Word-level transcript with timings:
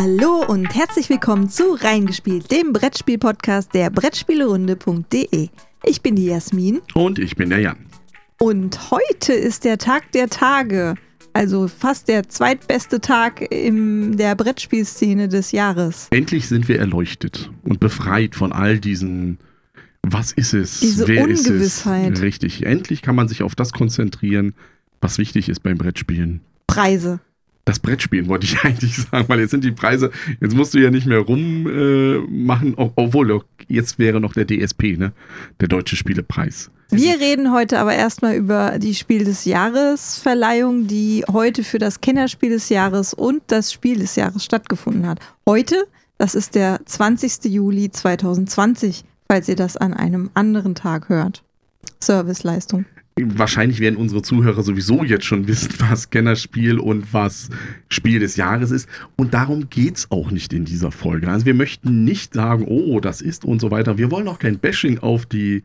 Hallo 0.00 0.44
und 0.46 0.76
herzlich 0.76 1.08
willkommen 1.08 1.48
zu 1.48 1.72
Reingespielt, 1.72 2.52
dem 2.52 2.72
Brettspiel-Podcast 2.72 3.74
der 3.74 3.90
Brettspielerunde.de. 3.90 5.48
Ich 5.82 6.02
bin 6.02 6.14
die 6.14 6.26
Jasmin. 6.26 6.80
Und 6.94 7.18
ich 7.18 7.34
bin 7.34 7.50
der 7.50 7.58
Jan. 7.58 7.78
Und 8.38 8.92
heute 8.92 9.32
ist 9.32 9.64
der 9.64 9.76
Tag 9.76 10.12
der 10.12 10.28
Tage, 10.28 10.94
also 11.32 11.66
fast 11.66 12.06
der 12.06 12.28
zweitbeste 12.28 13.00
Tag 13.00 13.50
in 13.50 14.16
der 14.16 14.36
Brettspielszene 14.36 15.26
des 15.26 15.50
Jahres. 15.50 16.06
Endlich 16.12 16.46
sind 16.46 16.68
wir 16.68 16.78
erleuchtet 16.78 17.50
und 17.64 17.80
befreit 17.80 18.36
von 18.36 18.52
all 18.52 18.78
diesen 18.78 19.38
was 20.02 20.30
ist 20.30 20.54
es? 20.54 20.78
Diese 20.78 21.08
Wer 21.08 21.24
Ungewissheit. 21.24 22.12
Ist 22.12 22.18
es? 22.18 22.22
Richtig. 22.22 22.64
Endlich 22.64 23.02
kann 23.02 23.16
man 23.16 23.26
sich 23.26 23.42
auf 23.42 23.56
das 23.56 23.72
konzentrieren, 23.72 24.54
was 25.00 25.18
wichtig 25.18 25.48
ist 25.48 25.64
beim 25.64 25.76
Brettspielen. 25.76 26.40
Preise. 26.68 27.18
Das 27.68 27.78
Brettspielen 27.78 28.28
wollte 28.28 28.46
ich 28.46 28.58
eigentlich 28.64 28.96
sagen, 28.96 29.28
weil 29.28 29.40
jetzt 29.40 29.50
sind 29.50 29.62
die 29.62 29.72
Preise, 29.72 30.10
jetzt 30.40 30.56
musst 30.56 30.74
du 30.74 30.78
ja 30.78 30.90
nicht 30.90 31.06
mehr 31.06 31.18
rummachen, 31.18 32.72
äh, 32.72 32.90
obwohl 32.96 33.42
jetzt 33.68 33.98
wäre 33.98 34.20
noch 34.20 34.32
der 34.32 34.46
DSP, 34.46 34.96
ne? 34.96 35.12
Der 35.60 35.68
Deutsche 35.68 35.94
Spielepreis. 35.94 36.70
Wir 36.90 37.20
reden 37.20 37.52
heute 37.52 37.78
aber 37.78 37.94
erstmal 37.94 38.36
über 38.36 38.78
die 38.78 38.94
Spiel 38.94 39.24
des 39.24 39.44
Jahres 39.44 40.16
Verleihung, 40.18 40.86
die 40.86 41.24
heute 41.30 41.62
für 41.62 41.78
das 41.78 42.00
Kennerspiel 42.00 42.50
des 42.50 42.70
Jahres 42.70 43.12
und 43.12 43.42
das 43.48 43.72
Spiel 43.72 43.98
des 43.98 44.16
Jahres 44.16 44.42
stattgefunden 44.42 45.06
hat. 45.06 45.20
Heute, 45.46 45.84
das 46.16 46.34
ist 46.34 46.54
der 46.54 46.80
20. 46.86 47.44
Juli 47.44 47.90
2020 47.90 49.04
falls 49.28 49.48
ihr 49.48 49.56
das 49.56 49.76
an 49.76 49.94
einem 49.94 50.30
anderen 50.34 50.74
Tag 50.74 51.08
hört. 51.08 51.44
Serviceleistung. 52.00 52.86
Wahrscheinlich 53.36 53.80
werden 53.80 53.96
unsere 53.96 54.22
Zuhörer 54.22 54.62
sowieso 54.62 55.04
jetzt 55.04 55.24
schon 55.24 55.48
wissen, 55.48 55.72
was 55.78 56.10
Kennerspiel 56.10 56.78
und 56.78 57.12
was 57.12 57.50
Spiel 57.88 58.20
des 58.20 58.36
Jahres 58.36 58.70
ist. 58.70 58.88
Und 59.16 59.34
darum 59.34 59.68
geht 59.70 59.96
es 59.96 60.10
auch 60.10 60.30
nicht 60.30 60.52
in 60.52 60.64
dieser 60.64 60.90
Folge. 60.90 61.28
Also 61.28 61.46
wir 61.46 61.54
möchten 61.54 62.04
nicht 62.04 62.34
sagen, 62.34 62.64
oh, 62.66 63.00
das 63.00 63.20
ist 63.20 63.44
und 63.44 63.60
so 63.60 63.70
weiter. 63.70 63.98
Wir 63.98 64.10
wollen 64.10 64.28
auch 64.28 64.38
kein 64.38 64.58
Bashing 64.58 64.98
auf 64.98 65.26
die 65.26 65.62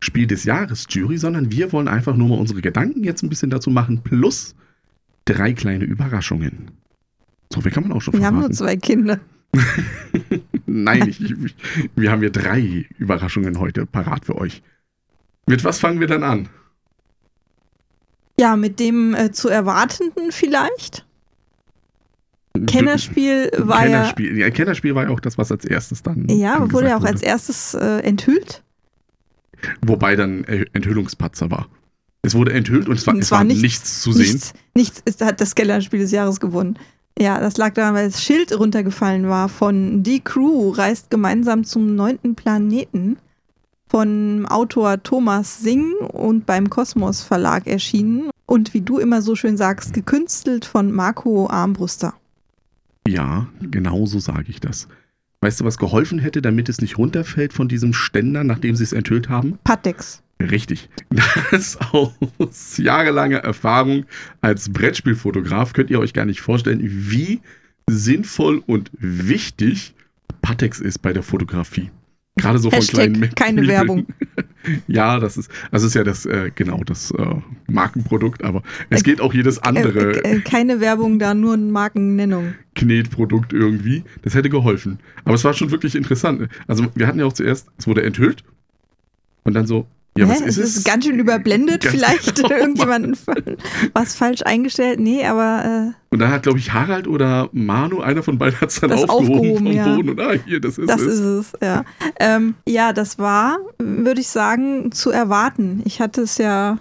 Spiel 0.00 0.26
des 0.26 0.44
Jahres 0.44 0.86
Jury, 0.88 1.18
sondern 1.18 1.50
wir 1.50 1.72
wollen 1.72 1.88
einfach 1.88 2.16
nur 2.16 2.28
mal 2.28 2.38
unsere 2.38 2.60
Gedanken 2.60 3.02
jetzt 3.02 3.22
ein 3.22 3.28
bisschen 3.28 3.50
dazu 3.50 3.70
machen, 3.70 4.02
plus 4.02 4.54
drei 5.24 5.52
kleine 5.52 5.84
Überraschungen. 5.84 6.70
So 7.52 7.60
viel 7.60 7.72
kann 7.72 7.84
man 7.84 7.92
auch 7.92 8.02
schon 8.02 8.14
wir 8.14 8.20
verraten. 8.20 8.36
Wir 8.36 8.42
haben 8.42 8.48
nur 8.48 8.56
zwei 8.56 8.76
Kinder. 8.76 9.20
Nein, 10.66 11.08
ich, 11.08 11.20
ich, 11.20 11.54
wir 11.94 12.10
haben 12.10 12.20
hier 12.20 12.30
drei 12.30 12.86
Überraschungen 12.98 13.58
heute 13.58 13.86
parat 13.86 14.24
für 14.24 14.36
euch. 14.36 14.62
Mit 15.46 15.64
was 15.64 15.78
fangen 15.78 16.00
wir 16.00 16.08
dann 16.08 16.22
an? 16.22 16.48
Ja, 18.38 18.56
mit 18.56 18.80
dem 18.80 19.14
äh, 19.14 19.32
zu 19.32 19.48
erwartenden 19.48 20.30
vielleicht. 20.30 21.06
Kennerspiel 22.66 23.50
war 23.58 23.82
Kennerspiel. 23.82 24.38
ja. 24.38 24.50
Kennerspiel 24.50 24.94
war 24.94 25.04
ja 25.04 25.10
auch 25.10 25.20
das, 25.20 25.36
was 25.36 25.52
als 25.52 25.64
erstes 25.64 26.02
dann. 26.02 26.26
Ja, 26.28 26.72
wurde 26.72 26.88
ja 26.88 26.96
auch 26.96 27.00
wurde. 27.00 27.12
als 27.12 27.22
erstes 27.22 27.74
äh, 27.74 28.00
enthüllt. 28.00 28.62
Wobei 29.82 30.16
dann 30.16 30.44
Enthüllungspatzer 30.44 31.50
war. 31.50 31.68
Es 32.22 32.34
wurde 32.34 32.52
enthüllt 32.52 32.88
und 32.88 32.96
es 32.96 33.06
war, 33.06 33.14
es 33.14 33.30
war 33.30 33.44
nichts, 33.44 33.62
nichts, 33.62 34.02
zu 34.02 34.12
sehen. 34.12 34.32
Nichts, 34.32 34.52
nichts 34.74 35.02
ist, 35.04 35.20
hat 35.22 35.40
das 35.40 35.54
Kennerspiel 35.54 36.00
des 36.00 36.10
Jahres 36.10 36.40
gewonnen. 36.40 36.78
Ja, 37.18 37.40
das 37.40 37.56
lag 37.56 37.72
daran, 37.74 37.94
weil 37.94 38.10
das 38.10 38.22
Schild 38.22 38.58
runtergefallen 38.58 39.28
war 39.28 39.48
von 39.48 40.02
Die 40.02 40.20
Crew 40.20 40.70
reist 40.70 41.08
gemeinsam 41.08 41.64
zum 41.64 41.94
neunten 41.94 42.34
Planeten 42.34 43.16
von 43.88 44.46
Autor 44.46 45.02
Thomas 45.02 45.60
Singh 45.60 46.04
und 46.06 46.46
beim 46.46 46.70
Kosmos 46.70 47.22
Verlag 47.22 47.66
erschienen 47.66 48.30
und 48.46 48.74
wie 48.74 48.80
du 48.80 48.98
immer 48.98 49.22
so 49.22 49.34
schön 49.34 49.56
sagst, 49.56 49.92
gekünstelt 49.92 50.64
von 50.64 50.92
Marco 50.92 51.48
Armbruster. 51.48 52.14
Ja, 53.06 53.48
genau 53.60 54.06
so 54.06 54.18
sage 54.18 54.46
ich 54.48 54.60
das. 54.60 54.88
Weißt 55.40 55.60
du, 55.60 55.64
was 55.64 55.78
geholfen 55.78 56.18
hätte, 56.18 56.42
damit 56.42 56.68
es 56.68 56.80
nicht 56.80 56.98
runterfällt 56.98 57.52
von 57.52 57.68
diesem 57.68 57.92
Ständer, 57.92 58.42
nachdem 58.42 58.74
sie 58.74 58.82
es 58.82 58.92
enthüllt 58.92 59.28
haben? 59.28 59.58
Patex. 59.64 60.22
Richtig. 60.40 60.88
Das 61.50 61.78
aus 61.92 62.76
jahrelanger 62.76 63.38
Erfahrung 63.38 64.04
als 64.40 64.70
Brettspielfotograf 64.70 65.72
könnt 65.72 65.90
ihr 65.90 66.00
euch 66.00 66.12
gar 66.12 66.26
nicht 66.26 66.40
vorstellen, 66.40 66.80
wie 66.82 67.40
sinnvoll 67.88 68.62
und 68.66 68.90
wichtig 68.98 69.94
Patex 70.42 70.80
ist 70.80 71.00
bei 71.00 71.12
der 71.12 71.22
Fotografie. 71.22 71.90
Gerade 72.36 72.58
so 72.58 72.70
von 72.70 72.78
Hashtag 72.78 72.94
kleinen 72.94 73.20
Menschen. 73.20 73.34
Keine 73.34 73.66
Werbung. 73.66 74.06
ja, 74.88 75.18
das 75.18 75.38
ist, 75.38 75.50
also 75.70 75.86
ist 75.86 75.94
ja 75.94 76.04
das, 76.04 76.26
äh, 76.26 76.50
genau, 76.54 76.82
das 76.84 77.10
äh, 77.12 77.34
Markenprodukt, 77.66 78.44
aber 78.44 78.62
es 78.90 79.02
geht 79.02 79.22
auch 79.22 79.32
jedes 79.32 79.58
andere. 79.58 80.22
Äh, 80.22 80.36
äh, 80.36 80.40
keine 80.40 80.80
Werbung 80.80 81.18
da, 81.18 81.32
nur 81.32 81.54
eine 81.54 81.64
Markennennung. 81.64 82.54
Knetprodukt 82.74 83.54
irgendwie. 83.54 84.04
Das 84.20 84.34
hätte 84.34 84.50
geholfen. 84.50 84.98
Aber 85.24 85.34
es 85.34 85.44
war 85.44 85.54
schon 85.54 85.70
wirklich 85.70 85.94
interessant. 85.94 86.48
Also 86.66 86.86
wir 86.94 87.06
hatten 87.06 87.18
ja 87.18 87.24
auch 87.24 87.32
zuerst, 87.32 87.68
es 87.78 87.86
wurde 87.86 88.02
enthüllt 88.02 88.44
und 89.44 89.54
dann 89.54 89.66
so, 89.66 89.86
ja, 90.16 90.28
was 90.28 90.40
Hä? 90.40 90.48
ist 90.48 90.58
es? 90.58 90.76
ist 90.76 90.84
ganz 90.84 91.04
schön 91.04 91.18
überblendet, 91.18 91.82
ganz 91.82 91.94
vielleicht 91.94 92.36
genau, 92.36 92.50
irgendjemanden 92.60 93.16
was 93.92 94.16
falsch 94.16 94.42
eingestellt. 94.42 95.00
Nee, 95.00 95.24
aber. 95.26 95.92
Äh, 95.94 96.12
und 96.12 96.18
dann 96.20 96.30
hat, 96.30 96.44
glaube 96.44 96.58
ich, 96.58 96.72
Harald 96.72 97.06
oder 97.08 97.48
Manu, 97.52 98.00
einer 98.00 98.22
von 98.22 98.38
beiden, 98.38 98.60
hat 98.60 98.70
es 98.70 98.80
dann 98.80 98.92
aufgehoben, 98.92 99.34
aufgehoben 99.34 99.66
vom 99.66 99.72
ja. 99.72 99.94
Boden. 99.94 100.10
Und 100.10 100.20
ah, 100.20 100.32
hier, 100.46 100.60
das 100.60 100.78
ist 100.78 100.88
das 100.88 101.00
es. 101.00 101.06
Das 101.06 101.14
ist 101.14 101.20
es, 101.20 101.52
ja. 101.62 101.84
Ähm, 102.20 102.54
ja, 102.66 102.92
das 102.92 103.18
war, 103.18 103.58
würde 103.78 104.20
ich 104.20 104.28
sagen, 104.28 104.92
zu 104.92 105.10
erwarten. 105.10 105.82
Ich 105.84 106.00
hatte 106.00 106.22
es 106.22 106.38
ja, 106.38 106.78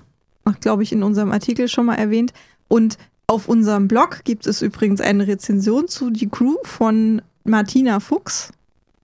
glaube 0.61 0.83
ich, 0.83 0.91
in 0.91 1.03
unserem 1.03 1.31
Artikel 1.31 1.67
schon 1.67 1.85
mal 1.85 1.95
erwähnt. 1.95 2.33
Und 2.67 2.97
auf 3.27 3.47
unserem 3.47 3.87
Blog 3.87 4.21
gibt 4.23 4.47
es 4.47 4.61
übrigens 4.61 5.01
eine 5.01 5.27
Rezension 5.27 5.87
zu 5.87 6.09
Die 6.09 6.29
Crew 6.29 6.55
von 6.63 7.21
Martina 7.43 7.99
Fuchs 7.99 8.51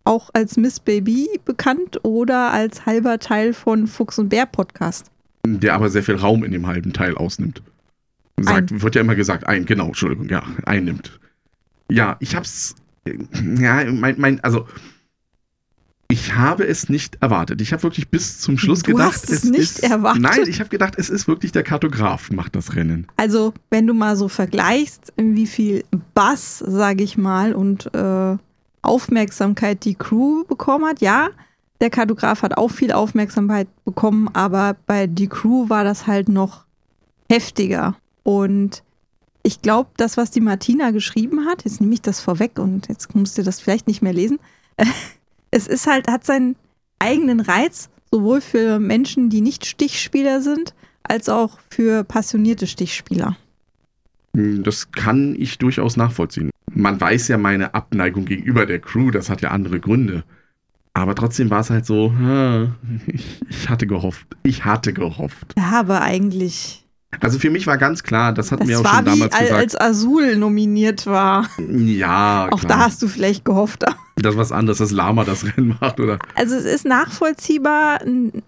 auch 0.03 0.29
als 0.33 0.57
Miss 0.57 0.79
Baby 0.79 1.27
bekannt 1.45 1.99
oder 2.03 2.51
als 2.51 2.85
halber 2.85 3.19
Teil 3.19 3.53
von 3.53 3.87
Fuchs 3.87 4.19
und 4.19 4.29
Bär 4.29 4.45
Podcast. 4.45 5.11
Der 5.45 5.73
aber 5.73 5.89
sehr 5.89 6.03
viel 6.03 6.15
Raum 6.15 6.43
in 6.43 6.51
dem 6.51 6.67
halben 6.67 6.93
Teil 6.93 7.15
ausnimmt. 7.15 7.61
Sagt, 8.39 8.81
wird 8.81 8.95
ja 8.95 9.01
immer 9.01 9.15
gesagt, 9.15 9.45
ein, 9.47 9.65
genau, 9.65 9.87
Entschuldigung, 9.87 10.29
ja, 10.29 10.43
einnimmt. 10.65 11.19
Ja, 11.89 12.17
ich 12.19 12.35
hab's, 12.35 12.75
ja, 13.05 13.83
mein, 13.91 14.15
mein, 14.17 14.39
also, 14.43 14.67
ich 16.07 16.35
habe 16.35 16.65
es 16.67 16.89
nicht 16.89 17.17
erwartet. 17.21 17.61
Ich 17.61 17.71
habe 17.71 17.83
wirklich 17.83 18.09
bis 18.09 18.39
zum 18.39 18.57
Schluss 18.57 18.83
du 18.83 18.91
gedacht, 18.91 19.13
hast 19.13 19.29
es, 19.29 19.43
es 19.43 19.49
nicht 19.49 19.61
ist, 19.61 19.83
erwartet. 19.83 20.21
Nein, 20.21 20.43
ich 20.47 20.59
habe 20.59 20.69
gedacht, 20.69 20.95
es 20.97 21.09
ist 21.09 21.27
wirklich 21.27 21.51
der 21.51 21.63
Kartograf 21.63 22.31
macht 22.31 22.55
das 22.55 22.75
Rennen. 22.75 23.07
Also, 23.15 23.53
wenn 23.69 23.87
du 23.87 23.93
mal 23.93 24.15
so 24.17 24.27
vergleichst, 24.27 25.13
wie 25.17 25.47
viel 25.47 25.83
Bass, 26.13 26.59
sage 26.59 27.03
ich 27.03 27.17
mal, 27.17 27.53
und 27.53 27.93
äh, 27.93 28.37
Aufmerksamkeit 28.81 29.85
die 29.85 29.95
Crew 29.95 30.43
bekommen 30.45 30.85
hat. 30.85 31.01
Ja, 31.01 31.29
der 31.81 31.89
Kartograf 31.89 32.43
hat 32.43 32.57
auch 32.57 32.69
viel 32.69 32.91
Aufmerksamkeit 32.91 33.67
bekommen, 33.85 34.29
aber 34.33 34.75
bei 34.85 35.07
die 35.07 35.27
Crew 35.27 35.69
war 35.69 35.83
das 35.83 36.07
halt 36.07 36.29
noch 36.29 36.65
heftiger. 37.29 37.95
Und 38.23 38.83
ich 39.43 39.61
glaube, 39.61 39.89
das, 39.97 40.17
was 40.17 40.31
die 40.31 40.41
Martina 40.41 40.91
geschrieben 40.91 41.45
hat, 41.45 41.65
jetzt 41.65 41.81
nehme 41.81 41.93
ich 41.93 42.01
das 42.01 42.19
vorweg 42.19 42.59
und 42.59 42.87
jetzt 42.87 43.15
musst 43.15 43.37
du 43.37 43.43
das 43.43 43.59
vielleicht 43.59 43.87
nicht 43.87 44.01
mehr 44.01 44.13
lesen. 44.13 44.39
Es 45.53 45.67
ist 45.67 45.85
halt, 45.85 46.07
hat 46.07 46.25
seinen 46.25 46.55
eigenen 46.97 47.41
Reiz, 47.41 47.89
sowohl 48.09 48.39
für 48.39 48.79
Menschen, 48.79 49.29
die 49.29 49.41
nicht 49.41 49.65
Stichspieler 49.65 50.41
sind, 50.41 50.73
als 51.03 51.27
auch 51.27 51.59
für 51.69 52.05
passionierte 52.05 52.67
Stichspieler. 52.67 53.35
Hm, 54.35 54.63
das 54.63 54.91
kann 54.91 55.35
ich 55.37 55.57
durchaus 55.57 55.97
nachvollziehen. 55.97 56.49
Man 56.73 56.99
weiß 56.99 57.27
ja 57.27 57.37
meine 57.37 57.73
Abneigung 57.73 58.25
gegenüber 58.25 58.65
der 58.65 58.79
Crew, 58.79 59.11
das 59.11 59.29
hat 59.29 59.41
ja 59.41 59.49
andere 59.51 59.79
Gründe. 59.79 60.23
Aber 60.93 61.15
trotzdem 61.15 61.49
war 61.49 61.61
es 61.61 61.69
halt 61.69 61.85
so, 61.85 62.13
ich, 63.07 63.41
ich, 63.49 63.69
hatte 63.69 63.87
gehofft. 63.87 64.27
Ich 64.43 64.65
hatte 64.65 64.93
gehofft. 64.93 65.53
Ja, 65.57 65.79
aber 65.79 66.01
eigentlich. 66.01 66.85
Also 67.19 67.39
für 67.39 67.49
mich 67.49 67.67
war 67.67 67.77
ganz 67.77 68.03
klar, 68.03 68.33
das 68.33 68.51
hatten 68.51 68.61
das 68.61 68.69
wir 68.69 68.79
auch 68.79 68.95
schon 68.95 69.05
damals 69.05 69.35
wie, 69.35 69.43
gesagt. 69.43 69.51
als 69.51 69.79
Azul 69.79 70.37
nominiert 70.37 71.05
war. 71.05 71.49
Ja, 71.69 72.47
Auch 72.51 72.59
klar. 72.61 72.77
da 72.77 72.85
hast 72.85 73.01
du 73.01 73.07
vielleicht 73.07 73.43
gehofft. 73.43 73.83
Das 74.15 74.33
ist 74.33 74.37
was 74.37 74.51
anderes, 74.53 74.77
dass 74.77 74.91
Lama 74.91 75.25
das 75.25 75.45
Rennen 75.45 75.77
macht, 75.81 75.99
oder? 75.99 76.19
Also 76.35 76.55
es 76.55 76.63
ist 76.63 76.85
nachvollziehbar, 76.85 78.01
ein, 78.01 78.43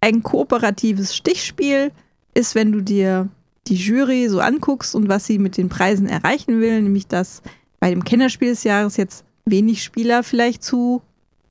ein 0.00 0.22
kooperatives 0.22 1.16
Stichspiel 1.16 1.92
ist, 2.34 2.54
wenn 2.54 2.72
du 2.72 2.82
dir 2.82 3.28
die 3.66 3.76
Jury 3.76 4.28
so 4.28 4.40
anguckst 4.40 4.94
und 4.94 5.08
was 5.08 5.26
sie 5.26 5.38
mit 5.38 5.56
den 5.56 5.68
Preisen 5.68 6.06
erreichen 6.06 6.60
will, 6.60 6.82
nämlich 6.82 7.06
dass 7.06 7.42
bei 7.80 7.90
dem 7.90 8.04
Kennerspiel 8.04 8.50
des 8.50 8.64
Jahres 8.64 8.96
jetzt 8.96 9.24
wenig 9.44 9.82
Spieler 9.82 10.22
vielleicht 10.22 10.62
zu 10.62 11.02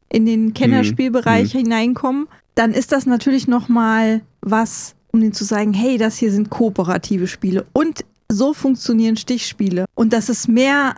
in 0.10 0.26
den 0.26 0.54
Kennerspielbereich 0.54 1.54
mhm. 1.54 1.60
hineinkommen, 1.60 2.28
dann 2.56 2.72
ist 2.72 2.92
das 2.92 3.06
natürlich 3.06 3.48
nochmal 3.48 4.22
was, 4.42 4.96
um 5.12 5.20
denen 5.20 5.34
zu 5.34 5.44
sagen, 5.44 5.74
hey, 5.74 5.98
das 5.98 6.18
hier 6.18 6.32
sind 6.32 6.52
kooperative 6.52 7.28
Spiele 7.28 7.66
und 7.74 8.06
so 8.30 8.54
funktionieren 8.54 9.18
Stichspiele 9.18 9.86
und 9.96 10.14
das 10.14 10.30
ist 10.30 10.48
mehr 10.48 10.96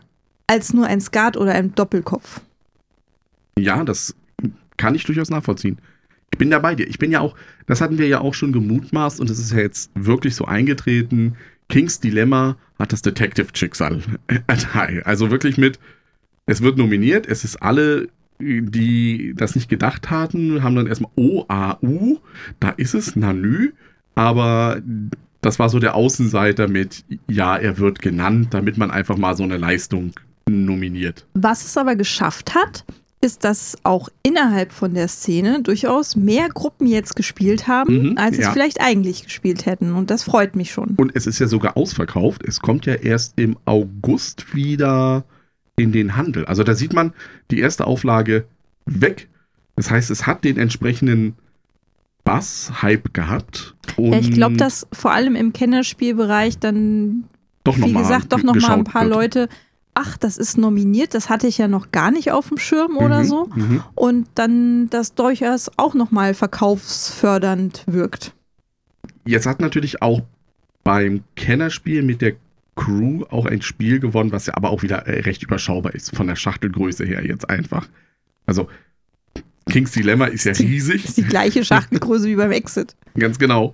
als 0.48 0.74
nur 0.74 0.86
ein 0.86 1.02
Skat 1.02 1.38
oder 1.38 1.54
ein 1.54 1.74
Doppelkopf. 1.76 2.42
Ja, 3.58 3.84
das 3.84 4.16
kann 4.78 4.96
ich 4.96 5.06
durchaus 5.06 5.30
nachvollziehen. 5.30 5.80
Ich 6.31 6.38
bin 6.38 6.50
da 6.50 6.60
bei 6.60 6.75
dir. 6.75 6.88
Ich 6.88 7.00
bin 7.00 7.12
ja 7.12 7.22
auch, 7.22 7.36
das 7.66 7.81
hatten 7.81 7.98
wir 7.98 8.07
ja 8.07 8.19
auch 8.19 8.33
schon 8.33 8.51
gemutmaßt 8.51 9.19
und 9.19 9.30
es 9.30 9.39
ist 9.39 9.54
ja 9.54 9.60
jetzt 9.60 9.92
wirklich 9.95 10.36
so 10.36 10.45
eingetreten. 10.45 11.36
Kings 11.69 12.00
Dilemma 12.00 12.57
hat 12.77 12.92
das 12.92 13.01
Detective-Schicksal. 13.01 14.01
Also 15.06 15.31
wirklich 15.31 15.57
mit 15.57 15.80
es 16.45 16.62
wird 16.62 16.77
nominiert, 16.77 17.27
es 17.27 17.44
ist 17.44 17.57
alle, 17.57 18.07
die 18.39 19.33
das 19.36 19.56
nicht 19.56 19.69
gedacht 19.69 20.10
hatten, 20.10 20.63
haben 20.63 20.75
dann 20.75 20.88
erstmal 20.88 21.12
OAU, 21.16 22.19
da 22.60 22.69
ist 22.69 22.94
es, 22.94 23.16
Nanü, 23.16 23.72
aber 24.13 24.81
das 25.42 25.60
war 25.60 25.69
so 25.69 25.80
der 25.80 25.95
Außenseiter 25.95 26.68
mit, 26.68 27.04
ja, 27.27 27.56
er 27.56 27.77
wird 27.77 28.01
genannt, 28.01 28.54
damit 28.54 28.77
man 28.77 28.92
einfach 28.92 29.18
mal 29.18 29.36
so 29.36 29.44
eine 29.44 29.57
Leistung 29.57 30.13
nominiert. 30.50 31.25
Was 31.33 31.66
es 31.66 31.77
aber 31.77 31.95
geschafft 31.95 32.56
hat, 32.56 32.86
ist, 33.25 33.44
dass 33.44 33.77
auch 33.83 34.07
innerhalb 34.24 34.72
von 34.72 34.94
der 34.94 35.10
Szene 35.10 35.62
durchaus 35.62 36.16
mehr 36.16 36.48
Gruppen 36.48 36.88
jetzt 36.88 37.16
gespielt 37.16 37.68
haben, 37.68 38.12
Mhm, 38.12 38.18
als 38.18 38.38
es 38.38 38.45
ja. 38.45 38.51
vielleicht 38.51 38.80
eigentlich 38.80 39.25
gespielt 39.25 39.66
hätten. 39.66 39.94
Und 39.94 40.10
das 40.10 40.24
freut 40.24 40.56
mich 40.56 40.72
schon. 40.72 40.92
Und 40.95 41.12
es 41.16 41.27
ist 41.27 41.39
ja 41.39 41.48
sogar 41.48 41.75
ausverkauft. 41.75 42.44
Es 42.48 42.62
kommt 42.62 42.86
ja 42.86 42.94
erst 42.94 43.38
im 43.38 43.57
August 43.66 44.56
wieder 44.56 45.25
in 45.75 45.92
den 45.92 46.16
Handel. 46.16 46.45
Also 46.45 46.63
da 46.63 46.75
sieht 46.75 46.94
man 46.94 47.13
die 47.51 47.60
erste 47.60 47.86
Auflage 47.86 48.45
weg. 48.86 49.27
Das 49.75 49.92
heißt, 49.92 50.10
es 50.10 50.25
hat 50.25 50.45
den 50.45 50.57
entsprechenden 50.57 51.36
Bass-Hype 52.24 53.13
gehabt. 53.13 53.75
Ja, 53.98 54.18
ich 54.19 54.31
glaube, 54.31 54.56
dass 54.57 54.88
vor 54.94 55.12
allem 55.12 55.36
im 55.36 55.54
Kennerspielbereich 55.54 56.57
dann, 56.60 57.25
wie 57.66 57.94
gesagt, 57.94 58.33
doch 58.33 58.42
noch 58.44 58.56
mal 58.56 58.72
ein 58.72 58.83
paar 58.83 59.04
wird. 59.04 59.13
Leute, 59.13 59.50
ach, 59.96 60.18
das 60.18 60.38
ist 60.38 60.58
nominiert, 60.58 61.14
das 61.14 61.30
hatte 61.30 61.48
ich 61.48 61.58
ja 61.58 61.68
noch 61.68 61.92
gar 61.92 62.12
nicht 62.12 62.32
auf 62.32 62.50
dem 62.50 62.58
Schirm 62.58 62.98
oder 62.98 63.20
Mhm, 63.24 63.26
so. 63.26 63.50
mhm. 63.56 63.84
Und 63.96 64.28
dann 64.36 64.90
das 64.90 65.16
durchaus 65.16 65.72
auch 65.78 65.94
noch 65.96 66.12
mal 66.12 66.34
verkaufsfördernd 66.34 67.84
wirkt. 67.88 68.34
Jetzt 69.26 69.46
hat 69.48 69.60
natürlich 69.60 70.02
auch 70.02 70.22
beim 70.84 71.24
Kennerspiel 71.36 72.04
mit 72.04 72.22
der 72.22 72.34
Crew 72.76 73.24
auch 73.30 73.46
ein 73.46 73.62
Spiel 73.62 74.00
gewonnen, 74.00 74.32
was 74.32 74.46
ja 74.48 74.56
aber 74.56 74.70
auch 74.70 74.84
wieder 74.84 75.08
äh, 75.08 75.22
recht 75.22 75.42
überschaubar 75.44 75.96
ist, 75.96 76.16
von 76.16 76.28
der 76.28 76.36
Schachtelgröße 76.36 77.06
her 77.06 77.26
jetzt 77.26 77.50
einfach. 77.50 77.88
Also 78.46 78.68
King's 79.68 79.92
Dilemma 79.94 80.26
ist 80.26 80.44
ja 80.44 80.52
riesig. 80.52 81.06
ist 81.06 81.18
die 81.18 81.24
gleiche 81.24 81.66
Schachtelgröße 81.66 82.28
wie 82.28 82.36
beim 82.36 82.52
Exit. 82.52 82.96
Ganz 83.18 83.40
genau. 83.40 83.74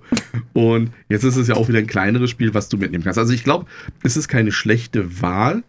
Und 0.54 0.92
jetzt 1.08 1.24
ist 1.24 1.36
es 1.36 1.48
ja 1.48 1.56
auch 1.56 1.68
wieder 1.68 1.80
ein 1.80 1.86
kleineres 1.86 2.30
Spiel, 2.30 2.54
was 2.54 2.68
du 2.70 2.78
mitnehmen 2.78 3.04
kannst. 3.04 3.18
Also 3.18 3.32
ich 3.34 3.44
glaube, 3.44 3.66
es 4.02 4.16
ist 4.16 4.28
keine 4.28 4.52
schlechte 4.52 5.20
Wahl, 5.20 5.64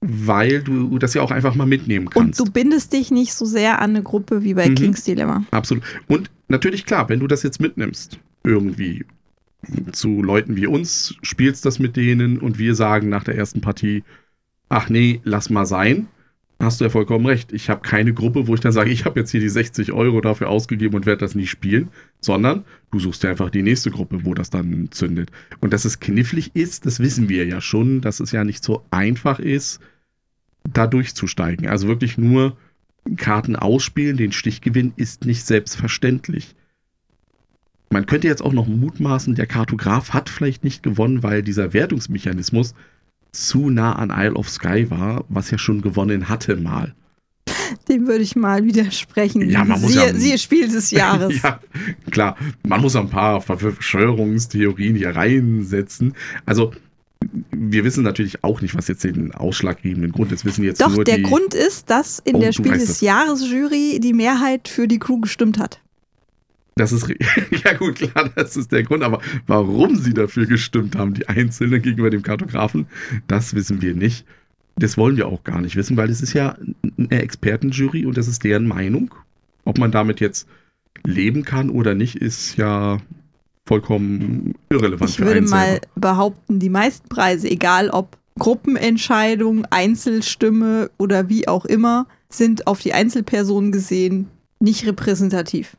weil 0.00 0.62
du 0.62 0.98
das 0.98 1.14
ja 1.14 1.22
auch 1.22 1.30
einfach 1.30 1.54
mal 1.54 1.66
mitnehmen 1.66 2.06
Und 2.06 2.14
kannst. 2.14 2.40
du 2.40 2.44
bindest 2.44 2.92
dich 2.92 3.10
nicht 3.10 3.34
so 3.34 3.44
sehr 3.44 3.80
an 3.82 3.90
eine 3.90 4.02
Gruppe 4.02 4.42
wie 4.42 4.54
bei 4.54 4.68
Mhm. 4.68 4.74
King's 4.74 5.04
Dilemma. 5.04 5.44
Absolut. 5.50 5.82
Und 6.08 6.30
natürlich 6.48 6.86
klar, 6.86 7.08
wenn 7.08 7.20
du 7.20 7.26
das 7.26 7.42
jetzt 7.42 7.60
mitnimmst, 7.60 8.18
irgendwie 8.44 9.04
zu 9.92 10.22
Leuten 10.22 10.56
wie 10.56 10.66
uns, 10.66 11.14
spielst 11.22 11.66
das 11.66 11.78
mit 11.78 11.96
denen 11.96 12.38
und 12.38 12.58
wir 12.58 12.74
sagen 12.74 13.10
nach 13.10 13.24
der 13.24 13.36
ersten 13.36 13.60
Partie, 13.60 14.02
ach 14.70 14.88
nee, 14.88 15.20
lass 15.24 15.50
mal 15.50 15.66
sein, 15.66 16.06
hast 16.60 16.80
du 16.80 16.84
ja 16.84 16.90
vollkommen 16.90 17.26
recht. 17.26 17.52
Ich 17.52 17.70
habe 17.70 17.80
keine 17.80 18.12
Gruppe, 18.12 18.46
wo 18.46 18.54
ich 18.54 18.60
dann 18.60 18.72
sage, 18.72 18.90
ich 18.90 19.04
habe 19.04 19.18
jetzt 19.18 19.30
hier 19.30 19.40
die 19.40 19.48
60 19.48 19.92
Euro 19.92 20.20
dafür 20.20 20.48
ausgegeben 20.50 20.94
und 20.94 21.06
werde 21.06 21.20
das 21.20 21.34
nicht 21.34 21.50
spielen, 21.50 21.88
sondern 22.20 22.64
du 22.90 23.00
suchst 23.00 23.22
dir 23.22 23.30
einfach 23.30 23.50
die 23.50 23.62
nächste 23.62 23.90
Gruppe, 23.90 24.24
wo 24.24 24.34
das 24.34 24.50
dann 24.50 24.88
zündet. 24.90 25.30
Und 25.60 25.72
dass 25.72 25.84
es 25.84 26.00
knifflig 26.00 26.54
ist, 26.54 26.86
das 26.86 27.00
wissen 27.00 27.28
wir 27.28 27.46
ja 27.46 27.60
schon, 27.60 28.00
dass 28.02 28.20
es 28.20 28.32
ja 28.32 28.44
nicht 28.44 28.62
so 28.62 28.84
einfach 28.90 29.38
ist, 29.38 29.80
da 30.64 30.86
durchzusteigen. 30.86 31.66
Also 31.66 31.88
wirklich 31.88 32.18
nur 32.18 32.56
Karten 33.16 33.56
ausspielen, 33.56 34.18
den 34.18 34.32
Stich 34.32 34.60
gewinnen, 34.60 34.92
ist 34.96 35.24
nicht 35.24 35.46
selbstverständlich. 35.46 36.54
Man 37.90 38.06
könnte 38.06 38.28
jetzt 38.28 38.42
auch 38.42 38.52
noch 38.52 38.68
mutmaßen, 38.68 39.34
der 39.34 39.46
Kartograf 39.46 40.10
hat 40.10 40.28
vielleicht 40.28 40.62
nicht 40.62 40.82
gewonnen, 40.82 41.22
weil 41.22 41.42
dieser 41.42 41.72
Wertungsmechanismus 41.72 42.74
zu 43.32 43.70
nah 43.70 43.92
an 43.94 44.12
Isle 44.14 44.34
of 44.34 44.48
Sky 44.48 44.90
war, 44.90 45.24
was 45.28 45.50
ja 45.50 45.58
schon 45.58 45.82
gewonnen 45.82 46.28
hatte 46.28 46.56
mal. 46.56 46.94
Dem 47.88 48.06
würde 48.08 48.22
ich 48.22 48.34
mal 48.36 48.64
widersprechen. 48.64 49.48
Ja, 49.48 49.64
man 49.64 49.80
muss 49.80 49.92
siehe, 49.92 50.06
ja- 50.06 50.14
siehe 50.14 50.38
Spiel 50.38 50.68
des 50.68 50.90
Jahres. 50.90 51.40
ja, 51.42 51.60
klar, 52.10 52.36
man 52.66 52.80
muss 52.80 52.96
ein 52.96 53.08
paar 53.08 53.40
Verschwörungstheorien 53.40 54.96
hier 54.96 55.14
reinsetzen. 55.14 56.14
Also, 56.46 56.72
wir 57.52 57.84
wissen 57.84 58.02
natürlich 58.02 58.42
auch 58.42 58.60
nicht, 58.62 58.74
was 58.74 58.88
jetzt 58.88 59.04
den 59.04 59.32
ausschlaggebenden 59.32 60.10
Grund 60.12 60.32
ist. 60.32 60.44
Wissen 60.44 60.64
jetzt 60.64 60.80
Doch, 60.80 60.94
nur 60.94 61.04
der 61.04 61.18
die, 61.18 61.22
Grund 61.22 61.54
ist, 61.54 61.90
dass 61.90 62.18
in 62.18 62.36
Oh, 62.36 62.40
der 62.40 62.52
Spiel 62.52 62.72
des. 62.72 63.00
Jahres 63.02 63.48
Jury 63.48 64.00
die 64.02 64.14
Mehrheit 64.14 64.68
für 64.68 64.88
die 64.88 64.98
Crew 64.98 65.20
gestimmt 65.20 65.58
hat. 65.58 65.80
Das 66.80 66.92
ist, 66.92 67.06
ja 67.64 67.74
gut, 67.74 67.96
klar, 67.96 68.30
das 68.34 68.56
ist 68.56 68.72
der 68.72 68.82
Grund, 68.82 69.02
aber 69.02 69.20
warum 69.46 69.96
sie 69.96 70.14
dafür 70.14 70.46
gestimmt 70.46 70.96
haben, 70.96 71.12
die 71.12 71.28
Einzelnen 71.28 71.82
gegenüber 71.82 72.08
dem 72.08 72.22
Kartografen, 72.22 72.86
das 73.28 73.54
wissen 73.54 73.82
wir 73.82 73.94
nicht. 73.94 74.24
Das 74.76 74.96
wollen 74.96 75.18
wir 75.18 75.28
auch 75.28 75.44
gar 75.44 75.60
nicht 75.60 75.76
wissen, 75.76 75.98
weil 75.98 76.08
es 76.08 76.22
ist 76.22 76.32
ja 76.32 76.56
eine 76.96 77.22
Expertenjury 77.22 78.06
und 78.06 78.16
das 78.16 78.28
ist 78.28 78.44
deren 78.44 78.66
Meinung. 78.66 79.14
Ob 79.64 79.76
man 79.76 79.92
damit 79.92 80.20
jetzt 80.20 80.48
leben 81.04 81.44
kann 81.44 81.68
oder 81.68 81.94
nicht, 81.94 82.16
ist 82.16 82.56
ja 82.56 82.96
vollkommen 83.66 84.54
irrelevant 84.70 85.10
Ich 85.10 85.20
würde 85.20 85.42
mal 85.42 85.82
behaupten, 85.96 86.60
die 86.60 86.70
meisten 86.70 87.10
Preise, 87.10 87.50
egal 87.50 87.90
ob 87.90 88.16
Gruppenentscheidung, 88.38 89.66
Einzelstimme 89.66 90.90
oder 90.96 91.28
wie 91.28 91.46
auch 91.46 91.66
immer, 91.66 92.06
sind 92.30 92.66
auf 92.66 92.80
die 92.80 92.94
Einzelperson 92.94 93.70
gesehen 93.70 94.28
nicht 94.60 94.86
repräsentativ. 94.86 95.76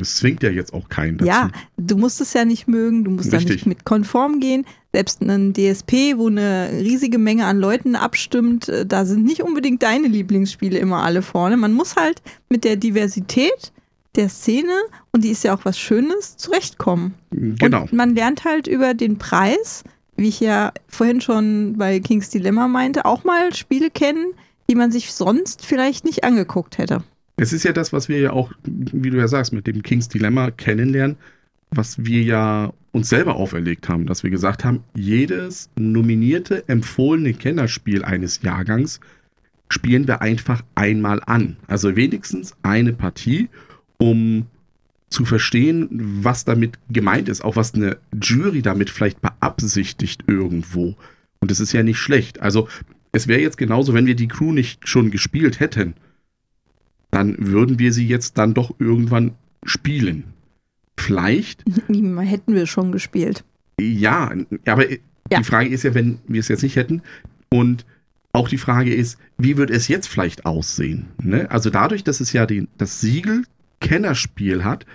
Es 0.00 0.16
zwingt 0.16 0.42
ja 0.42 0.50
jetzt 0.50 0.72
auch 0.72 0.88
keinen 0.88 1.18
dazu. 1.18 1.28
Ja, 1.28 1.50
du 1.76 1.96
musst 1.96 2.20
es 2.20 2.32
ja 2.32 2.44
nicht 2.44 2.68
mögen, 2.68 3.04
du 3.04 3.10
musst 3.10 3.32
da 3.32 3.36
Richtig. 3.38 3.56
nicht 3.56 3.66
mit 3.66 3.84
konform 3.84 4.40
gehen. 4.40 4.64
Selbst 4.92 5.22
ein 5.22 5.52
DSP, 5.52 6.16
wo 6.16 6.28
eine 6.28 6.70
riesige 6.72 7.18
Menge 7.18 7.46
an 7.46 7.58
Leuten 7.58 7.96
abstimmt, 7.96 8.68
äh, 8.68 8.84
da 8.84 9.04
sind 9.04 9.24
nicht 9.24 9.42
unbedingt 9.42 9.82
deine 9.82 10.08
Lieblingsspiele 10.08 10.78
immer 10.78 11.02
alle 11.02 11.22
vorne. 11.22 11.56
Man 11.56 11.72
muss 11.72 11.96
halt 11.96 12.22
mit 12.48 12.64
der 12.64 12.76
Diversität 12.76 13.72
der 14.14 14.28
Szene, 14.28 14.72
und 15.12 15.24
die 15.24 15.30
ist 15.30 15.44
ja 15.44 15.54
auch 15.54 15.64
was 15.64 15.78
Schönes, 15.78 16.36
zurechtkommen. 16.36 17.14
Genau. 17.30 17.82
Und 17.82 17.94
man 17.94 18.14
lernt 18.14 18.44
halt 18.44 18.66
über 18.66 18.92
den 18.92 19.16
Preis, 19.16 19.84
wie 20.16 20.28
ich 20.28 20.40
ja 20.40 20.72
vorhin 20.86 21.20
schon 21.20 21.78
bei 21.78 22.00
King's 22.00 22.28
Dilemma 22.28 22.68
meinte, 22.68 23.06
auch 23.06 23.24
mal 23.24 23.54
Spiele 23.54 23.90
kennen, 23.90 24.34
die 24.68 24.74
man 24.74 24.92
sich 24.92 25.12
sonst 25.12 25.64
vielleicht 25.64 26.04
nicht 26.04 26.24
angeguckt 26.24 26.78
hätte. 26.78 27.02
Es 27.42 27.52
ist 27.52 27.64
ja 27.64 27.72
das, 27.72 27.92
was 27.92 28.08
wir 28.08 28.20
ja 28.20 28.30
auch, 28.30 28.52
wie 28.64 29.10
du 29.10 29.16
ja 29.16 29.26
sagst, 29.26 29.52
mit 29.52 29.66
dem 29.66 29.82
King's 29.82 30.08
Dilemma 30.08 30.52
kennenlernen, 30.52 31.16
was 31.72 32.04
wir 32.04 32.22
ja 32.22 32.72
uns 32.92 33.08
selber 33.08 33.34
auferlegt 33.34 33.88
haben, 33.88 34.06
dass 34.06 34.22
wir 34.22 34.30
gesagt 34.30 34.64
haben, 34.64 34.84
jedes 34.94 35.68
nominierte, 35.74 36.68
empfohlene 36.68 37.34
Kennerspiel 37.34 38.04
eines 38.04 38.42
Jahrgangs 38.42 39.00
spielen 39.70 40.06
wir 40.06 40.22
einfach 40.22 40.62
einmal 40.76 41.20
an. 41.26 41.56
Also 41.66 41.96
wenigstens 41.96 42.54
eine 42.62 42.92
Partie, 42.92 43.48
um 43.98 44.46
zu 45.10 45.24
verstehen, 45.24 45.88
was 46.22 46.44
damit 46.44 46.78
gemeint 46.90 47.28
ist, 47.28 47.42
auch 47.42 47.56
was 47.56 47.74
eine 47.74 47.96
Jury 48.22 48.62
damit 48.62 48.88
vielleicht 48.88 49.20
beabsichtigt 49.20 50.22
irgendwo. 50.28 50.94
Und 51.40 51.50
es 51.50 51.58
ist 51.58 51.72
ja 51.72 51.82
nicht 51.82 51.98
schlecht. 51.98 52.40
Also 52.40 52.68
es 53.10 53.26
wäre 53.26 53.40
jetzt 53.40 53.58
genauso, 53.58 53.94
wenn 53.94 54.06
wir 54.06 54.14
die 54.14 54.28
Crew 54.28 54.52
nicht 54.52 54.88
schon 54.88 55.10
gespielt 55.10 55.58
hätten, 55.58 55.94
dann 57.12 57.36
würden 57.38 57.78
wir 57.78 57.92
sie 57.92 58.08
jetzt 58.08 58.36
dann 58.38 58.54
doch 58.54 58.74
irgendwann 58.80 59.32
spielen. 59.64 60.24
Vielleicht, 60.98 61.64
Hätten 61.88 62.54
wir 62.54 62.66
schon 62.66 62.90
gespielt. 62.90 63.44
ja, 63.80 64.32
aber 64.66 64.90
Ja. 64.90 65.38
die 65.38 65.44
Frage 65.44 65.68
ist 65.68 65.84
ja, 65.84 65.94
wenn 65.94 66.18
wir 66.26 66.40
es 66.40 66.48
jetzt 66.48 66.62
nicht 66.64 66.74
hätten 66.76 67.02
und 67.50 67.86
auch 68.32 68.48
die 68.48 68.58
Frage 68.58 68.92
ist, 68.94 69.18
wie 69.38 69.56
wird 69.56 69.70
es 69.70 69.88
jetzt 69.88 70.08
vielleicht 70.08 70.46
aussehen? 70.46 71.06
Ne? 71.22 71.50
Also 71.50 71.70
dadurch, 71.70 72.02
dass 72.02 72.20
es 72.20 72.32
ja 72.32 72.46
den, 72.46 72.66
das 72.78 73.00
Siegel 73.00 73.44
Kennerspiel 73.80 74.64
hat, 74.64 74.86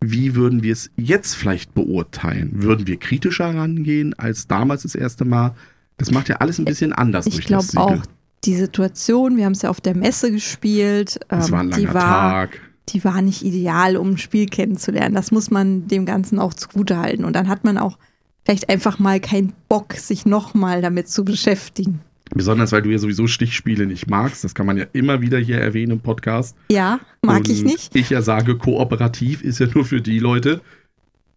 wie 0.00 0.34
würden 0.34 0.62
wir 0.62 0.72
es 0.72 0.90
jetzt 0.96 1.34
vielleicht 1.34 1.74
beurteilen? 1.74 2.62
Würden 2.62 2.86
wir 2.86 2.98
kritischer 2.98 3.54
rangehen 3.54 4.14
als 4.14 4.46
damals 4.46 4.82
das 4.84 4.94
erste 4.94 5.24
Mal? 5.24 5.54
Das 5.96 6.12
macht 6.12 6.28
ja 6.28 6.36
alles 6.36 6.58
ein 6.58 6.64
bisschen 6.64 6.92
anders 6.92 7.26
Ich 7.26 7.34
durch 7.34 7.46
glaube 7.46 7.62
das 7.64 7.72
Siegel. 7.72 7.82
auch, 7.84 8.02
die 8.44 8.54
Situation, 8.54 9.36
wir 9.36 9.44
haben 9.44 9.52
es 9.52 9.62
ja 9.62 9.70
auf 9.70 9.80
der 9.80 9.96
Messe 9.96 10.30
gespielt, 10.30 11.18
Es 11.28 11.46
ähm, 11.46 11.52
war 11.52 11.60
ein 11.60 11.70
langer 11.70 11.76
die, 11.76 11.94
war, 11.94 12.02
Tag. 12.02 12.60
die 12.90 13.04
war 13.04 13.22
nicht 13.22 13.44
ideal, 13.44 13.96
um 13.96 14.10
ein 14.12 14.18
Spiel 14.18 14.46
kennenzulernen. 14.46 15.14
Das 15.14 15.30
muss 15.30 15.50
man 15.50 15.88
dem 15.88 16.06
Ganzen 16.06 16.38
auch 16.38 16.54
zugutehalten. 16.54 17.24
Und 17.24 17.34
dann 17.34 17.48
hat 17.48 17.64
man 17.64 17.78
auch 17.78 17.98
vielleicht 18.44 18.68
einfach 18.68 18.98
mal 18.98 19.20
keinen 19.20 19.52
Bock, 19.68 19.94
sich 19.94 20.24
nochmal 20.24 20.82
damit 20.82 21.08
zu 21.08 21.24
beschäftigen. 21.24 22.00
Besonders, 22.34 22.72
weil 22.72 22.82
du 22.82 22.90
ja 22.90 22.98
sowieso 22.98 23.26
Stichspiele 23.26 23.86
nicht 23.86 24.08
magst. 24.08 24.44
Das 24.44 24.54
kann 24.54 24.66
man 24.66 24.76
ja 24.76 24.84
immer 24.92 25.20
wieder 25.20 25.38
hier 25.38 25.58
erwähnen 25.58 25.92
im 25.92 26.00
Podcast. 26.00 26.56
Ja, 26.70 27.00
mag 27.22 27.38
Und 27.38 27.48
ich 27.48 27.62
nicht. 27.62 27.96
Ich 27.96 28.10
ja 28.10 28.22
sage, 28.22 28.56
kooperativ 28.56 29.42
ist 29.42 29.60
ja 29.60 29.66
nur 29.74 29.84
für 29.84 30.00
die 30.02 30.18
Leute, 30.18 30.60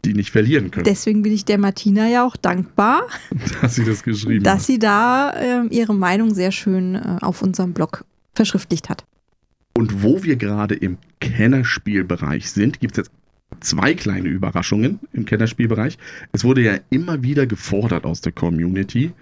die 0.04 0.14
nicht 0.14 0.30
verlieren 0.30 0.70
können, 0.70 0.84
Deswegen 0.84 1.22
bin 1.22 1.32
ich 1.32 1.44
der 1.44 1.58
Martina 1.58 2.08
ja 2.08 2.26
auch 2.26 2.36
dankbar, 2.36 3.02
dass 3.62 3.76
sie 3.76 3.84
das 3.84 4.02
geschrieben 4.02 4.42
dass 4.44 4.66
sie 4.66 4.78
da 4.78 5.34
ähm, 5.36 5.68
ihre 5.70 5.94
Meinung 5.94 6.34
sehr 6.34 6.52
schön 6.52 6.94
äh, 6.94 7.18
auf 7.20 7.42
unserem 7.42 7.72
Blog 7.72 8.04
verschriftlicht 8.34 8.88
hat. 8.88 9.04
Und 9.74 10.02
wo 10.02 10.22
wir 10.22 10.36
gerade 10.36 10.74
im 10.74 10.98
Kennerspielbereich 11.20 12.50
sind, 12.50 12.80
gibt 12.80 12.98
es 12.98 13.06
jetzt 13.06 13.10
zwei 13.60 13.94
kleine 13.94 14.28
Überraschungen 14.28 15.00
im 15.12 15.24
Kennerspielbereich. 15.24 15.98
Es 16.32 16.44
wurde 16.44 16.62
ja 16.62 16.78
immer 16.90 17.22
wieder 17.22 17.46
gefordert 17.46 18.04
aus 18.04 18.20
der 18.20 18.32
Community, 18.32 19.12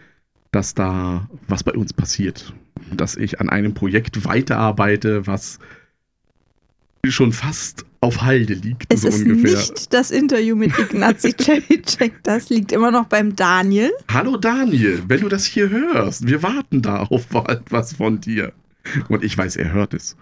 dass 0.51 0.75
da 0.75 1.29
was 1.47 1.63
bei 1.63 1.73
uns 1.73 1.93
passiert. 1.93 2.53
dass 2.93 3.17
ich 3.17 3.41
an 3.41 3.49
einem 3.49 3.75
Projekt 3.75 4.25
weiterarbeite, 4.25 5.27
was 5.27 5.59
schon 7.09 7.33
fast 7.33 7.85
auf 8.01 8.23
Halde 8.23 8.55
liegt. 8.55 8.93
Es 8.93 9.03
so 9.03 9.09
ist 9.09 9.23
ungefähr. 9.23 9.57
nicht 9.57 9.93
das 9.93 10.11
Interview 10.11 10.57
mit 10.57 10.79
Ignazi 10.79 11.35
Cevicek, 11.41 12.23
das 12.23 12.51
liegt 12.51 12.73
immer 12.73 12.91
noch 12.91 13.07
beim 13.07 13.37
Daniel. 13.37 13.91
Hallo 14.11 14.37
Daniel, 14.37 15.03
wenn 15.09 15.21
du 15.21 15.29
das 15.29 15.45
hier 15.45 15.71
hörst, 15.71 16.27
wir 16.27 16.43
warten 16.43 16.83
da 16.83 17.03
auf 17.05 17.27
was 17.71 17.95
von 17.95 18.21
dir. 18.21 18.53
Und 19.09 19.23
ich 19.23 19.37
weiß, 19.37 19.57
er 19.57 19.73
hört 19.73 19.95
es. 19.95 20.17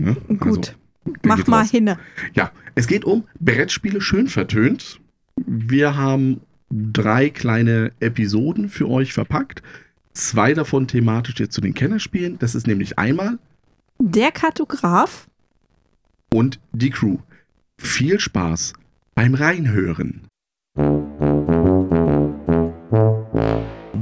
Ne? 0.00 0.16
Gut, 0.38 0.76
also, 1.04 1.18
mach 1.24 1.46
mal 1.46 1.66
hin. 1.66 1.94
Ja, 2.34 2.52
es 2.74 2.86
geht 2.86 3.04
um 3.04 3.24
Brettspiele 3.40 4.00
schön 4.00 4.28
vertönt. 4.28 5.00
Wir 5.46 5.96
haben 5.96 6.40
drei 6.70 7.28
kleine 7.28 7.92
Episoden 8.00 8.68
für 8.68 8.88
euch 8.88 9.12
verpackt. 9.12 9.62
Zwei 10.14 10.54
davon 10.54 10.88
thematisch 10.88 11.38
jetzt 11.38 11.54
zu 11.54 11.60
den 11.60 11.74
Kennerspielen. 11.74 12.38
Das 12.38 12.54
ist 12.54 12.66
nämlich 12.66 12.98
einmal 12.98 13.38
der 13.98 14.32
Kartograf 14.32 15.28
und 16.32 16.60
die 16.72 16.90
Crew. 16.90 17.18
Viel 17.78 18.18
Spaß 18.18 18.72
beim 19.14 19.34
Reinhören. 19.34 20.26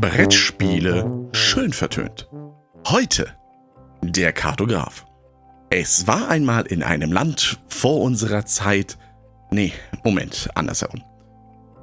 Brettspiele 0.00 1.28
schön 1.32 1.72
vertönt. 1.72 2.28
Heute 2.86 3.34
der 4.02 4.32
Kartograf. 4.32 5.06
Es 5.70 6.06
war 6.06 6.28
einmal 6.28 6.66
in 6.66 6.82
einem 6.82 7.12
Land 7.12 7.60
vor 7.68 8.00
unserer 8.00 8.44
Zeit. 8.46 8.98
Nee, 9.50 9.72
Moment, 10.04 10.48
andersherum. 10.54 11.02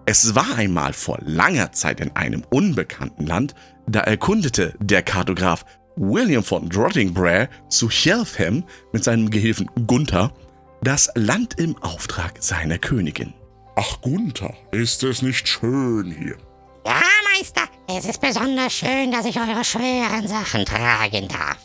Es 0.05 0.35
war 0.35 0.55
einmal 0.55 0.93
vor 0.93 1.19
langer 1.21 1.73
Zeit 1.73 1.99
in 1.99 2.15
einem 2.15 2.43
unbekannten 2.49 3.25
Land, 3.25 3.55
da 3.87 3.99
erkundete 4.01 4.73
der 4.79 5.03
Kartograf 5.03 5.65
William 5.97 6.43
von 6.43 6.69
Drottingbray 6.69 7.47
zu 7.69 7.89
Chelfham 7.89 8.63
mit 8.93 9.03
seinem 9.03 9.29
Gehilfen 9.29 9.69
Gunther 9.87 10.31
das 10.81 11.09
Land 11.15 11.59
im 11.59 11.75
Auftrag 11.81 12.35
seiner 12.39 12.77
Königin. 12.77 13.33
Ach 13.75 13.99
Gunther, 14.01 14.53
ist 14.71 15.03
es 15.03 15.21
nicht 15.21 15.47
schön 15.47 16.11
hier? 16.11 16.37
Ja, 16.85 17.01
Meister, 17.35 17.63
es 17.87 18.05
ist 18.05 18.21
besonders 18.21 18.73
schön, 18.73 19.11
dass 19.11 19.25
ich 19.25 19.37
eure 19.37 19.63
schweren 19.63 20.27
Sachen 20.27 20.65
tragen 20.65 21.27
darf. 21.27 21.57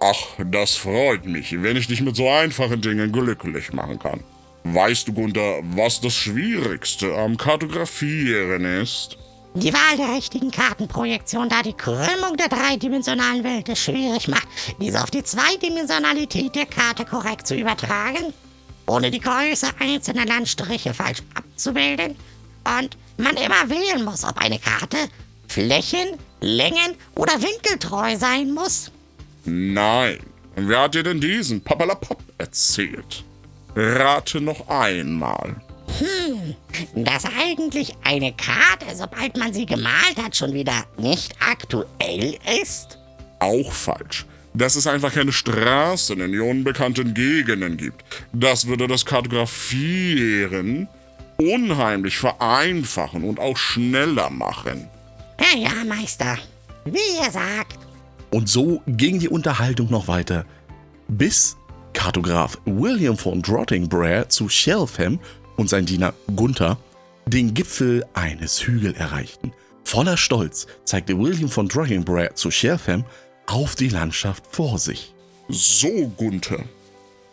Ach, 0.00 0.44
das 0.50 0.76
freut 0.76 1.24
mich, 1.24 1.62
wenn 1.62 1.76
ich 1.76 1.86
dich 1.88 2.00
mit 2.00 2.16
so 2.16 2.28
einfachen 2.28 2.80
Dingen 2.80 3.10
glücklich 3.10 3.72
machen 3.72 3.98
kann. 3.98 4.20
Weißt 4.64 5.08
du, 5.08 5.12
Gunther, 5.12 5.60
was 5.62 6.00
das 6.00 6.14
Schwierigste 6.14 7.14
am 7.14 7.36
Kartografieren 7.36 8.64
ist? 8.64 9.18
Die 9.56 9.72
Wahl 9.72 9.96
der 9.96 10.16
richtigen 10.16 10.50
Kartenprojektion, 10.50 11.48
da 11.48 11.62
die 11.62 11.74
Krümmung 11.74 12.36
der 12.36 12.48
dreidimensionalen 12.48 13.44
Welt 13.44 13.68
es 13.68 13.78
schwierig 13.78 14.26
macht, 14.26 14.48
diese 14.80 15.00
auf 15.00 15.12
die 15.12 15.22
Zweidimensionalität 15.22 16.56
der 16.56 16.66
Karte 16.66 17.04
korrekt 17.04 17.46
zu 17.46 17.54
übertragen, 17.54 18.34
ohne 18.86 19.12
die 19.12 19.20
Größe 19.20 19.68
einzelner 19.78 20.26
Landstriche 20.26 20.92
falsch 20.92 21.22
abzubilden 21.34 22.16
und 22.80 22.96
man 23.16 23.36
immer 23.36 23.70
wählen 23.70 24.04
muss, 24.04 24.24
ob 24.24 24.38
eine 24.38 24.58
Karte 24.58 24.96
Flächen, 25.46 26.18
Längen 26.40 26.96
oder 27.14 27.34
winkeltreu 27.40 28.16
sein 28.16 28.52
muss. 28.52 28.90
Nein. 29.44 30.18
Wer 30.56 30.80
hat 30.80 30.94
dir 30.94 31.04
denn 31.04 31.20
diesen 31.20 31.62
Papalapap 31.62 32.18
erzählt? 32.38 33.22
Rate 33.76 34.40
noch 34.40 34.68
einmal. 34.68 35.56
Dass 36.94 37.24
eigentlich 37.24 37.94
eine 38.04 38.32
Karte, 38.32 38.94
sobald 38.94 39.36
man 39.36 39.52
sie 39.52 39.66
gemalt 39.66 40.16
hat, 40.22 40.36
schon 40.36 40.52
wieder 40.52 40.84
nicht 40.98 41.34
aktuell 41.40 42.38
ist? 42.62 42.98
Auch 43.38 43.72
falsch. 43.72 44.26
Dass 44.54 44.76
es 44.76 44.86
einfach 44.86 45.12
keine 45.12 45.32
Straßen 45.32 46.20
in 46.20 46.32
die 46.32 46.38
unbekannten 46.38 47.14
Gegenden 47.14 47.76
gibt. 47.76 48.04
Das 48.32 48.66
würde 48.66 48.86
das 48.86 49.04
Kartografieren 49.04 50.88
unheimlich 51.36 52.16
vereinfachen 52.16 53.24
und 53.24 53.40
auch 53.40 53.56
schneller 53.56 54.30
machen. 54.30 54.88
Ja, 55.40 55.58
ja, 55.58 55.84
Meister. 55.84 56.38
Wie 56.84 57.22
ihr 57.22 57.30
sagt. 57.30 57.78
Und 58.30 58.48
so 58.48 58.82
ging 58.86 59.18
die 59.18 59.28
Unterhaltung 59.28 59.90
noch 59.90 60.08
weiter, 60.08 60.44
bis 61.08 61.56
Kartograf 61.92 62.58
William 62.64 63.16
von 63.16 63.40
Drottingbray 63.40 64.28
zu 64.28 64.48
Shelfham 64.48 65.20
und 65.56 65.68
sein 65.68 65.86
Diener 65.86 66.14
Gunther 66.34 66.78
den 67.26 67.54
Gipfel 67.54 68.04
eines 68.14 68.66
Hügels 68.66 68.98
erreichten. 68.98 69.52
Voller 69.84 70.16
Stolz 70.16 70.66
zeigte 70.84 71.18
William 71.18 71.48
von 71.48 71.68
Drottingbray 71.68 72.34
zu 72.34 72.50
Shelfham 72.50 73.04
auf 73.46 73.74
die 73.74 73.88
Landschaft 73.88 74.44
vor 74.50 74.78
sich. 74.78 75.14
So, 75.48 76.12
Gunther, 76.16 76.64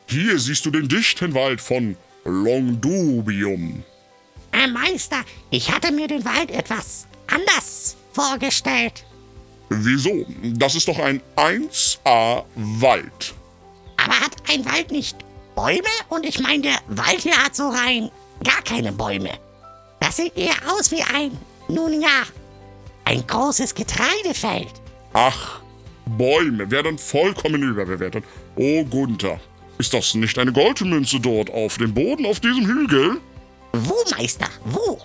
hier 0.08 0.38
siehst 0.38 0.66
du 0.66 0.72
den 0.72 0.88
dichten 0.88 1.34
Wald 1.34 1.62
von 1.62 1.96
Longdubium. 2.26 3.84
Herr 4.52 4.68
Meister, 4.68 5.24
ich 5.50 5.72
hatte 5.72 5.92
mir 5.92 6.08
den 6.08 6.26
Wald 6.26 6.52
etwas 6.52 7.08
anders 7.28 7.96
vorgestellt. 8.12 9.06
Wieso? 9.70 10.26
Das 10.44 10.76
ist 10.76 10.90
doch 10.90 11.00
ein 11.00 11.22
1A-Wald. 11.38 13.34
Aber 13.96 14.20
hat 14.20 14.36
ein 14.50 14.66
Wald 14.66 14.92
nicht 14.92 15.16
Bäume? 15.56 15.82
Und 16.10 16.26
ich 16.26 16.40
meine, 16.40 16.62
der 16.62 16.80
Wald 16.88 17.22
hier 17.22 17.38
hat 17.38 17.56
so 17.56 17.70
rein 17.70 18.10
gar 18.44 18.62
keine 18.64 18.92
Bäume. 18.92 19.32
Das 20.00 20.18
sieht 20.18 20.36
eher 20.36 20.56
aus 20.68 20.92
wie 20.92 21.04
ein, 21.04 21.38
nun 21.68 22.02
ja, 22.02 22.24
ein 23.06 23.26
großes 23.26 23.76
Getreidefeld. 23.76 24.74
Ach, 25.14 25.62
Bäume 26.06 26.70
werden 26.72 26.98
vollkommen 26.98 27.62
überbewertet. 27.62 28.24
Oh, 28.56 28.84
Gunther, 28.86 29.40
ist 29.78 29.94
das 29.94 30.16
nicht 30.16 30.38
eine 30.38 30.52
Goldmünze 30.52 31.20
dort 31.20 31.50
auf 31.50 31.78
dem 31.78 31.94
Boden 31.94 32.26
auf 32.26 32.40
diesem 32.40 32.66
Hügel? 32.66 33.18
Wo, 33.74 33.96
Meister? 34.18 34.48
Wo? 34.66 35.00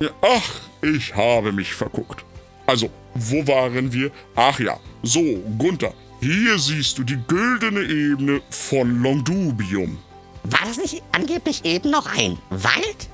Ja, 0.00 0.10
ach, 0.22 0.60
ich 0.82 1.14
habe 1.14 1.52
mich 1.52 1.72
verguckt. 1.72 2.24
Also, 2.66 2.90
wo 3.14 3.46
waren 3.46 3.92
wir? 3.92 4.10
Ach 4.36 4.58
ja, 4.60 4.78
so, 5.02 5.20
Gunther, 5.58 5.92
hier 6.20 6.58
siehst 6.58 6.98
du 6.98 7.02
die 7.02 7.18
güldene 7.28 7.80
Ebene 7.80 8.42
von 8.50 9.02
Longdubium. 9.02 9.98
War 10.44 10.60
das 10.66 10.76
nicht 10.76 11.02
angeblich 11.12 11.64
eben 11.64 11.90
noch 11.90 12.06
ein 12.06 12.38
Wald? 12.50 13.08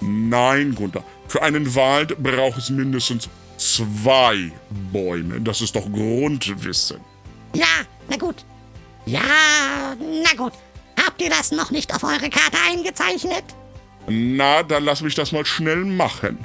Nein, 0.00 0.74
Gunther. 0.74 1.02
Für 1.28 1.42
einen 1.42 1.74
Wald 1.74 2.22
braucht 2.22 2.58
es 2.58 2.68
mindestens 2.68 3.28
zwei 3.56 4.52
Bäume. 4.92 5.40
Das 5.40 5.60
ist 5.60 5.74
doch 5.74 5.90
Grundwissen. 5.90 6.98
Ja, 7.54 7.66
na 8.08 8.16
gut. 8.16 8.44
Ja, 9.06 9.20
na 9.98 10.34
gut. 10.36 10.52
Habt 11.02 11.22
ihr 11.22 11.30
das 11.30 11.52
noch 11.52 11.70
nicht 11.70 11.94
auf 11.94 12.02
eure 12.04 12.28
Karte 12.28 12.58
eingezeichnet? 12.68 13.44
Na, 14.06 14.62
dann 14.62 14.84
lass 14.84 15.00
mich 15.00 15.14
das 15.14 15.32
mal 15.32 15.46
schnell 15.46 15.84
machen. 15.84 16.38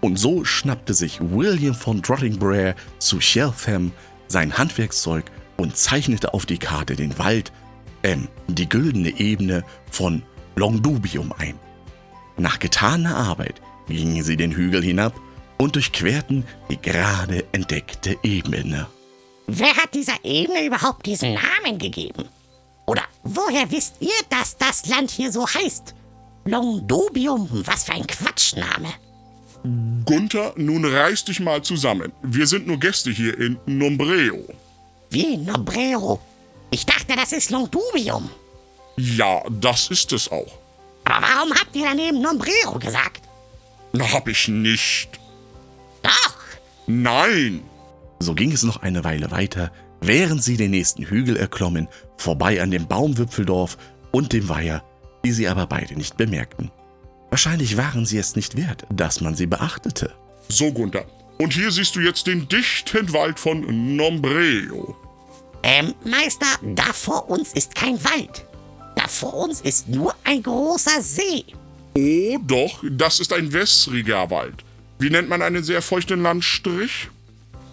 Und 0.00 0.18
so 0.18 0.44
schnappte 0.44 0.92
sich 0.92 1.18
William 1.20 1.74
von 1.74 2.02
Drottingbray 2.02 2.74
zu 2.98 3.20
Sheltham 3.20 3.92
sein 4.28 4.56
Handwerkszeug 4.58 5.24
und 5.62 5.76
zeichnete 5.76 6.34
auf 6.34 6.44
die 6.44 6.58
Karte 6.58 6.96
den 6.96 7.18
Wald, 7.18 7.52
ähm, 8.02 8.28
die 8.48 8.68
güldene 8.68 9.18
Ebene 9.20 9.64
von 9.90 10.22
Longdubium 10.56 11.32
ein. 11.38 11.58
Nach 12.36 12.58
getaner 12.58 13.16
Arbeit 13.16 13.62
gingen 13.88 14.24
sie 14.24 14.36
den 14.36 14.52
Hügel 14.52 14.82
hinab 14.82 15.14
und 15.58 15.76
durchquerten 15.76 16.44
die 16.68 16.80
gerade 16.80 17.44
entdeckte 17.52 18.16
Ebene. 18.24 18.88
Wer 19.46 19.76
hat 19.76 19.94
dieser 19.94 20.24
Ebene 20.24 20.66
überhaupt 20.66 21.06
diesen 21.06 21.34
Namen 21.34 21.78
gegeben? 21.78 22.28
Oder 22.86 23.02
woher 23.22 23.70
wisst 23.70 23.96
ihr, 24.00 24.10
dass 24.30 24.56
das 24.56 24.86
Land 24.86 25.10
hier 25.10 25.30
so 25.30 25.46
heißt? 25.46 25.94
Longdubium, 26.44 27.48
was 27.64 27.84
für 27.84 27.92
ein 27.92 28.06
Quatschname. 28.06 28.88
Gunther, 30.04 30.54
nun 30.56 30.84
reiß 30.84 31.26
dich 31.26 31.38
mal 31.38 31.62
zusammen. 31.62 32.12
Wir 32.22 32.48
sind 32.48 32.66
nur 32.66 32.80
Gäste 32.80 33.12
hier 33.12 33.38
in 33.38 33.58
Nombreo. 33.66 34.44
Wie 35.12 35.36
Nombreo? 35.36 36.20
Ich 36.70 36.86
dachte, 36.86 37.14
das 37.14 37.32
ist 37.32 37.50
Longdubium. 37.50 38.30
Ja, 38.96 39.42
das 39.50 39.90
ist 39.90 40.10
es 40.12 40.32
auch. 40.32 40.58
Aber 41.04 41.26
warum 41.26 41.52
habt 41.52 41.76
ihr 41.76 41.84
daneben 41.84 42.22
Nombrero 42.22 42.78
gesagt? 42.78 43.20
Na, 43.92 44.10
hab 44.10 44.26
ich 44.26 44.48
nicht. 44.48 45.10
Doch. 46.02 46.34
Nein. 46.86 47.62
So 48.20 48.34
ging 48.34 48.52
es 48.52 48.62
noch 48.62 48.80
eine 48.82 49.04
Weile 49.04 49.30
weiter, 49.30 49.70
während 50.00 50.42
sie 50.42 50.56
den 50.56 50.70
nächsten 50.70 51.04
Hügel 51.04 51.36
erklommen, 51.36 51.88
vorbei 52.16 52.62
an 52.62 52.70
dem 52.70 52.86
Baumwipfeldorf 52.86 53.76
und 54.12 54.32
dem 54.32 54.48
Weiher, 54.48 54.82
die 55.26 55.32
sie 55.32 55.46
aber 55.46 55.66
beide 55.66 55.94
nicht 55.94 56.16
bemerkten. 56.16 56.70
Wahrscheinlich 57.28 57.76
waren 57.76 58.06
sie 58.06 58.16
es 58.16 58.34
nicht 58.34 58.56
wert, 58.56 58.86
dass 58.90 59.20
man 59.20 59.34
sie 59.34 59.46
beachtete. 59.46 60.14
So, 60.48 60.72
Gunther. 60.72 61.04
Und 61.38 61.52
hier 61.52 61.70
siehst 61.70 61.96
du 61.96 62.00
jetzt 62.00 62.26
den 62.26 62.48
dichten 62.48 63.12
Wald 63.12 63.38
von 63.38 63.96
Nombreo. 63.96 64.96
Ähm, 65.62 65.94
Meister, 66.04 66.46
da 66.62 66.92
vor 66.92 67.28
uns 67.30 67.52
ist 67.52 67.74
kein 67.74 68.02
Wald. 68.04 68.46
Da 68.96 69.06
vor 69.08 69.34
uns 69.34 69.60
ist 69.60 69.88
nur 69.88 70.14
ein 70.24 70.42
großer 70.42 71.00
See. 71.00 71.44
Oh, 71.96 72.38
doch, 72.42 72.82
das 72.90 73.20
ist 73.20 73.32
ein 73.32 73.52
wässriger 73.52 74.30
Wald. 74.30 74.64
Wie 74.98 75.10
nennt 75.10 75.28
man 75.28 75.42
einen 75.42 75.62
sehr 75.64 75.82
feuchten 75.82 76.22
Landstrich? 76.22 77.08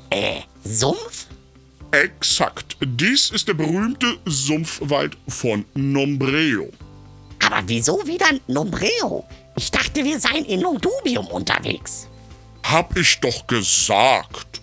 Äh, 0.10 0.42
Sumpf? 0.64 1.28
Exakt. 1.92 2.78
Dies 2.82 3.32
ist 3.32 3.48
der 3.48 3.54
berühmte 3.54 4.18
Sumpfwald 4.26 5.18
von 5.28 5.66
Nombreo. 5.74 6.70
Aber 7.46 7.64
wieso 7.68 8.06
wieder 8.06 8.28
Nombreo? 8.48 9.26
Ich 9.56 9.72
dachte, 9.72 10.04
wir 10.04 10.20
seien 10.20 10.46
in 10.46 10.62
Longdubium 10.62 11.28
unterwegs. 11.28 12.08
Hab 12.64 12.96
ich 12.98 13.20
doch 13.20 13.48
gesagt. 13.48 14.62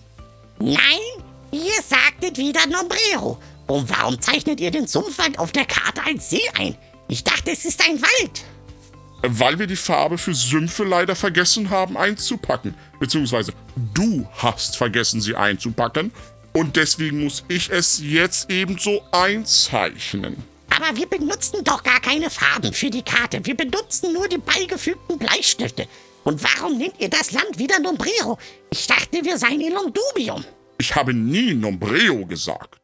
Nein, 0.59 0.77
ihr 1.51 1.81
sagtet 1.81 2.37
wieder 2.37 2.65
Nombrero. 2.67 3.37
Und 3.67 3.89
warum 3.89 4.19
zeichnet 4.19 4.59
ihr 4.59 4.71
den 4.71 4.87
Sumpfwald 4.87 5.37
auf 5.39 5.51
der 5.51 5.65
Karte 5.65 6.01
als 6.03 6.29
See 6.29 6.41
ein? 6.57 6.75
Ich 7.09 7.23
dachte, 7.23 7.51
es 7.51 7.65
ist 7.65 7.83
ein 7.87 8.01
Wald. 8.01 8.43
Weil 9.23 9.59
wir 9.59 9.67
die 9.67 9.75
Farbe 9.75 10.17
für 10.17 10.33
Sümpfe 10.33 10.83
leider 10.83 11.15
vergessen 11.15 11.69
haben 11.69 11.97
einzupacken. 11.97 12.75
Beziehungsweise 12.99 13.53
du 13.93 14.27
hast 14.37 14.77
vergessen, 14.77 15.21
sie 15.21 15.35
einzupacken. 15.35 16.11
Und 16.53 16.75
deswegen 16.75 17.23
muss 17.23 17.43
ich 17.49 17.69
es 17.69 17.99
jetzt 18.01 18.49
ebenso 18.49 19.01
einzeichnen. 19.11 20.43
Aber 20.69 20.95
wir 20.95 21.07
benutzen 21.07 21.63
doch 21.63 21.83
gar 21.83 21.99
keine 21.99 22.29
Farben 22.29 22.73
für 22.73 22.89
die 22.89 23.01
Karte. 23.01 23.45
Wir 23.45 23.55
benutzen 23.55 24.13
nur 24.13 24.27
die 24.27 24.37
beigefügten 24.37 25.17
Bleistifte. 25.17 25.87
Und 26.27 26.43
warum 26.43 26.77
nennt 26.77 26.95
ihr 26.99 27.09
das 27.09 27.31
Land 27.31 27.57
wieder 27.57 27.79
Nombrero? 27.79 28.37
Ich 28.69 28.85
dachte, 28.85 29.23
wir 29.23 29.37
seien 29.37 29.61
in 29.61 29.71
Longdubium. 29.71 30.43
Ich 30.77 30.93
habe 30.93 31.13
nie 31.13 31.53
Nombreo 31.53 32.25
gesagt. 32.25 32.81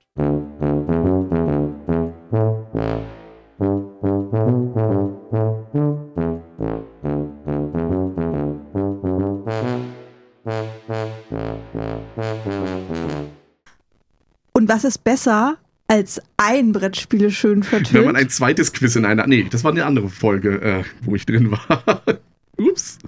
Und 14.54 14.70
was 14.70 14.86
ist 14.86 15.04
besser 15.04 15.58
als 15.90 16.22
ein 16.38 16.72
Brettspiele 16.72 17.30
schön 17.30 17.64
vertönt? 17.64 17.94
Wenn 17.94 18.06
man 18.06 18.16
ein 18.16 18.30
zweites 18.30 18.72
Quiz 18.72 18.96
in 18.96 19.04
einer. 19.04 19.28
Nee, 19.28 19.48
das 19.52 19.66
war 19.66 19.72
eine 19.74 19.84
andere 19.84 20.08
Folge, 20.08 20.62
äh, 20.62 20.84
wo 21.02 21.16
ich 21.16 21.26
drin 21.26 21.52
war. 21.52 21.84
Ups. 22.58 23.00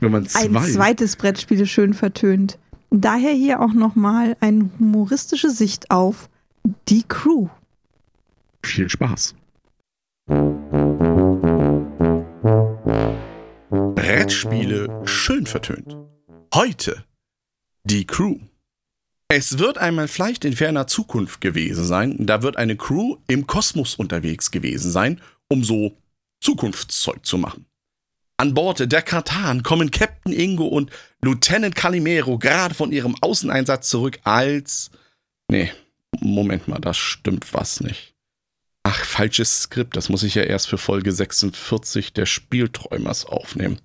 Wenn 0.00 0.12
man 0.12 0.26
zwei. 0.26 0.42
ein 0.42 0.72
zweites 0.72 1.16
Brettspiele 1.16 1.66
schön 1.66 1.94
vertönt. 1.94 2.58
Daher 2.90 3.32
hier 3.32 3.60
auch 3.60 3.72
nochmal 3.72 4.36
eine 4.40 4.68
humoristische 4.78 5.50
Sicht 5.50 5.90
auf 5.90 6.28
die 6.88 7.04
Crew. 7.04 7.48
Viel 8.64 8.88
Spaß. 8.88 9.34
Brettspiele 13.94 15.02
schön 15.04 15.46
vertönt. 15.46 15.96
Heute 16.54 17.04
die 17.84 18.06
Crew. 18.06 18.38
Es 19.28 19.58
wird 19.58 19.78
einmal 19.78 20.08
vielleicht 20.08 20.44
in 20.44 20.54
ferner 20.54 20.88
Zukunft 20.88 21.40
gewesen 21.40 21.84
sein, 21.84 22.16
da 22.18 22.42
wird 22.42 22.56
eine 22.56 22.76
Crew 22.76 23.18
im 23.28 23.46
Kosmos 23.46 23.94
unterwegs 23.94 24.50
gewesen 24.50 24.90
sein, 24.90 25.20
um 25.48 25.62
so 25.62 25.96
Zukunftszeug 26.40 27.24
zu 27.24 27.38
machen. 27.38 27.66
An 28.40 28.54
Bord 28.54 28.90
der 28.90 29.02
Katan 29.02 29.62
kommen 29.62 29.90
Captain 29.90 30.32
Ingo 30.32 30.64
und 30.64 30.90
Lieutenant 31.20 31.76
Calimero 31.76 32.38
gerade 32.38 32.74
von 32.74 32.90
ihrem 32.90 33.14
Außeneinsatz 33.20 33.90
zurück 33.90 34.18
als... 34.24 34.90
Nee, 35.50 35.70
Moment 36.20 36.66
mal, 36.66 36.78
da 36.78 36.94
stimmt 36.94 37.52
was 37.52 37.82
nicht. 37.82 38.14
Ach, 38.82 39.04
falsches 39.04 39.64
Skript, 39.64 39.94
das 39.94 40.08
muss 40.08 40.22
ich 40.22 40.36
ja 40.36 40.44
erst 40.44 40.70
für 40.70 40.78
Folge 40.78 41.12
46 41.12 42.14
der 42.14 42.24
Spielträumers 42.24 43.26
aufnehmen. 43.26 43.78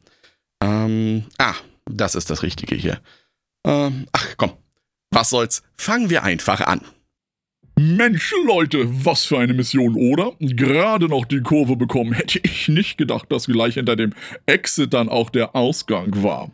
Ähm, 0.63 1.25
ah, 1.38 1.55
das 1.83 2.15
ist 2.15 2.29
das 2.29 2.41
Richtige 2.41 2.75
hier. 2.75 3.01
Ähm, 3.67 4.07
ach, 4.13 4.35
komm. 4.38 4.53
Was 5.12 5.31
soll's? 5.31 5.63
Fangen 5.75 6.09
wir 6.09 6.24
einfach 6.24 6.62
an. 6.62 6.79
Mensch, 7.77 8.34
Leute, 8.46 8.86
was 9.05 9.25
für 9.25 9.38
eine 9.38 9.53
Mission, 9.53 9.96
oder? 9.96 10.31
Gerade 10.40 11.09
noch 11.09 11.25
die 11.25 11.42
Kurve 11.42 11.75
bekommen, 11.75 12.14
hätte 12.14 12.40
ich 12.42 12.70
nicht 12.70 12.98
gedacht, 12.98 13.29
dass 13.31 13.48
gleich 13.48 13.74
hinter 13.74 13.98
dem 13.98 14.14
Exit 14.46 14.94
dann 14.94 15.09
auch 15.09 15.29
der 15.29 15.55
Ausgang 15.57 16.24
war. 16.24 16.51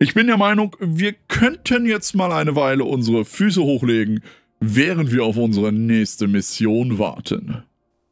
Ich 0.00 0.14
bin 0.14 0.26
der 0.26 0.38
Meinung, 0.38 0.74
wir 0.80 1.12
könnten 1.28 1.86
jetzt 1.86 2.16
mal 2.16 2.32
eine 2.32 2.56
Weile 2.56 2.84
unsere 2.84 3.24
Füße 3.24 3.62
hochlegen, 3.62 4.24
während 4.58 5.12
wir 5.12 5.24
auf 5.24 5.36
unsere 5.36 5.72
nächste 5.72 6.26
Mission 6.26 6.98
warten. 6.98 7.62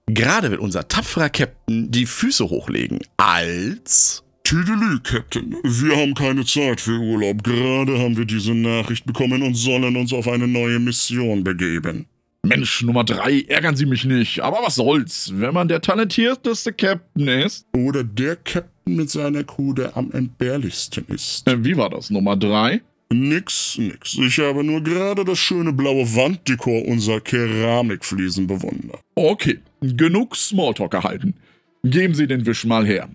Gerade 0.06 0.52
will 0.52 0.58
unser 0.58 0.86
tapferer 0.86 1.30
Captain 1.30 1.90
die 1.90 2.06
Füße 2.06 2.48
hochlegen, 2.48 3.00
als... 3.16 4.22
Tüdelü, 4.44 4.98
Captain. 5.04 5.56
Wir 5.62 5.96
haben 5.96 6.14
keine 6.14 6.44
Zeit 6.44 6.80
für 6.80 6.98
Urlaub. 6.98 7.44
Gerade 7.44 7.98
haben 8.00 8.16
wir 8.16 8.24
diese 8.24 8.52
Nachricht 8.52 9.04
bekommen 9.04 9.42
und 9.42 9.54
sollen 9.54 9.94
uns 9.94 10.12
auf 10.12 10.26
eine 10.26 10.48
neue 10.48 10.80
Mission 10.80 11.44
begeben. 11.44 12.06
Mensch, 12.42 12.82
Nummer 12.82 13.04
drei, 13.04 13.42
ärgern 13.48 13.76
Sie 13.76 13.86
mich 13.86 14.04
nicht. 14.04 14.40
Aber 14.40 14.58
was 14.64 14.76
soll's, 14.76 15.30
wenn 15.34 15.52
man 15.52 15.68
der 15.68 15.82
talentierteste 15.82 16.72
Captain 16.72 17.28
ist? 17.28 17.66
Oder 17.76 18.02
der 18.02 18.36
Captain 18.36 18.96
mit 18.96 19.10
seiner 19.10 19.44
Crew, 19.44 19.74
der 19.74 19.96
am 19.96 20.10
entbehrlichsten 20.12 21.04
ist. 21.08 21.46
Äh, 21.46 21.62
wie 21.64 21.76
war 21.76 21.90
das, 21.90 22.10
Nummer 22.10 22.36
drei? 22.36 22.80
Nix, 23.12 23.76
nix. 23.76 24.16
Ich 24.18 24.38
habe 24.38 24.64
nur 24.64 24.82
gerade 24.82 25.24
das 25.24 25.38
schöne 25.38 25.72
blaue 25.72 26.06
Wanddekor 26.14 26.86
unserer 26.86 27.20
Keramikfliesen 27.20 28.46
bewundert. 28.46 29.00
Okay, 29.16 29.58
genug 29.80 30.36
Smalltalk 30.36 30.94
erhalten. 30.94 31.34
Geben 31.82 32.14
Sie 32.14 32.26
den 32.26 32.46
Wisch 32.46 32.64
mal 32.64 32.86
her. 32.86 33.08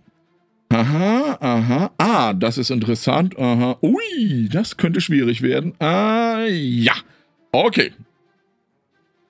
Aha, 0.69 1.37
aha. 1.39 1.91
Ah, 1.97 2.33
das 2.33 2.57
ist 2.57 2.71
interessant. 2.71 3.37
Aha. 3.39 3.77
Ui, 3.81 4.49
das 4.51 4.75
könnte 4.77 4.99
schwierig 4.99 5.41
werden. 5.41 5.73
Ah, 5.79 6.45
ja. 6.47 6.93
Okay. 7.51 7.93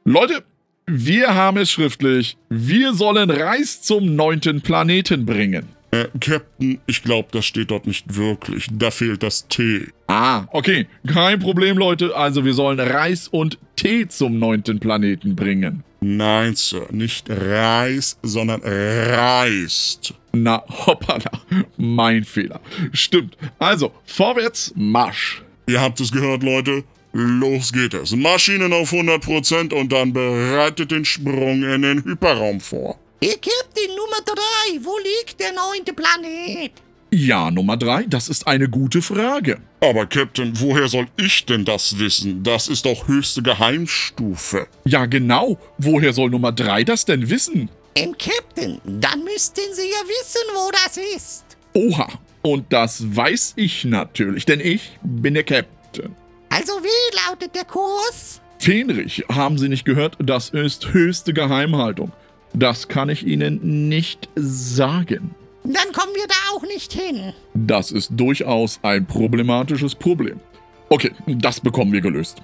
Leute, 0.08 0.44
wir 0.86 1.34
haben 1.34 1.58
es 1.58 1.72
schriftlich. 1.72 2.38
Wir 2.48 2.94
sollen 2.94 3.32
Reis 3.32 3.82
zum 3.82 4.16
neunten 4.16 4.62
Planeten 4.62 5.26
bringen. 5.26 5.70
Äh, 5.90 6.06
Captain, 6.20 6.80
ich 6.86 7.02
glaube, 7.02 7.30
das 7.32 7.46
steht 7.48 7.72
dort 7.72 7.88
nicht 7.88 8.16
wirklich. 8.16 8.68
Da 8.72 8.92
fehlt 8.92 9.24
das 9.24 9.48
T. 9.48 9.88
Ah, 10.06 10.46
okay. 10.52 10.86
Kein 11.08 11.40
Problem, 11.40 11.80
Leute. 11.80 12.16
Also 12.16 12.46
wir 12.46 12.54
sollen 12.54 12.80
Reis 12.80 13.28
und 13.28 13.58
Tee 13.78 14.08
zum 14.08 14.38
neunten 14.38 14.80
Planeten 14.80 15.36
bringen. 15.36 15.84
Nein, 16.02 16.54
Sir, 16.56 16.86
nicht 16.92 17.28
Reis, 17.28 18.20
sondern 18.22 18.62
reist. 18.62 20.14
Na, 20.34 20.64
hoppala. 20.68 21.32
Mein 21.78 22.26
Fehler. 22.26 22.62
Stimmt. 22.94 23.38
Also, 23.58 23.92
vorwärts, 24.06 24.72
Marsch. 24.76 25.42
Ihr 25.66 25.82
habt 25.82 26.00
es 26.00 26.12
gehört, 26.12 26.44
Leute. 26.44 26.84
Los 27.18 27.72
geht 27.72 27.94
es. 27.94 28.14
Maschinen 28.14 28.74
auf 28.74 28.92
100% 28.92 29.74
und 29.74 29.90
dann 29.94 30.12
bereitet 30.12 30.92
den 30.92 31.06
Sprung 31.06 31.64
in 31.64 31.82
den 31.82 32.04
Hyperraum 32.04 32.60
vor. 32.60 33.00
Captain 33.22 33.96
Nummer 33.96 34.22
3, 34.26 34.84
wo 34.84 34.98
liegt 34.98 35.40
der 35.40 35.54
neunte 35.54 35.94
Planet? 35.94 36.74
Ja, 37.12 37.50
Nummer 37.52 37.78
drei, 37.78 38.04
das 38.04 38.28
ist 38.28 38.46
eine 38.46 38.68
gute 38.68 39.02
Frage. 39.02 39.62
Aber 39.80 40.06
Captain, 40.08 40.60
woher 40.60 40.90
soll 40.90 41.08
ich 41.16 41.46
denn 41.46 41.64
das 41.64 41.98
wissen? 42.00 42.44
Das 42.44 42.68
ist 42.68 42.86
doch 42.86 43.08
höchste 43.08 43.42
Geheimstufe. 43.42 44.68
Ja, 44.84 45.06
genau. 45.06 45.58
Woher 45.78 46.12
soll 46.12 46.30
Nummer 46.30 46.52
drei 46.52 46.84
das 46.84 47.06
denn 47.06 47.30
wissen? 47.30 47.70
Im 47.94 48.18
Captain, 48.18 48.82
dann 48.84 49.24
müssten 49.24 49.62
Sie 49.72 49.90
ja 49.90 50.04
wissen, 50.06 50.42
wo 50.54 50.70
das 50.72 50.98
ist. 51.16 51.46
Oha. 51.74 52.10
Und 52.42 52.74
das 52.74 53.16
weiß 53.16 53.54
ich 53.56 53.86
natürlich, 53.86 54.46
denn 54.46 54.60
ich 54.60 55.00
bin 55.02 55.36
der 55.36 55.46
Captain. 55.46 56.14
Also 56.56 56.72
wie 56.82 57.18
lautet 57.28 57.54
der 57.54 57.66
Kurs? 57.66 58.40
Fenrich, 58.60 59.26
haben 59.30 59.58
Sie 59.58 59.68
nicht 59.68 59.84
gehört? 59.84 60.16
Das 60.20 60.50
ist 60.52 60.94
höchste 60.94 61.34
Geheimhaltung. 61.34 62.14
Das 62.54 62.88
kann 62.88 63.10
ich 63.10 63.26
Ihnen 63.28 63.90
nicht 63.90 64.30
sagen. 64.36 65.36
Dann 65.66 65.92
kommen 65.92 66.14
wir 66.16 66.28
da 66.28 66.56
auch 66.56 66.62
nicht 66.62 66.94
hin. 66.94 67.34
Das 67.54 67.92
ist 67.92 68.12
durchaus 68.16 68.80
ein 68.84 69.06
problematisches 69.06 69.96
Problem. 69.96 70.40
Okay, 70.88 71.12
das 71.28 71.60
bekommen 71.60 71.92
wir 71.92 72.00
gelöst. 72.00 72.42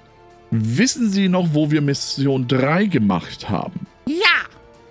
Wissen 0.50 1.08
Sie 1.08 1.30
noch, 1.30 1.54
wo 1.54 1.70
wir 1.70 1.80
Mission 1.80 2.46
3 2.46 2.86
gemacht 2.86 3.48
haben? 3.48 3.86
Ja, 4.06 4.44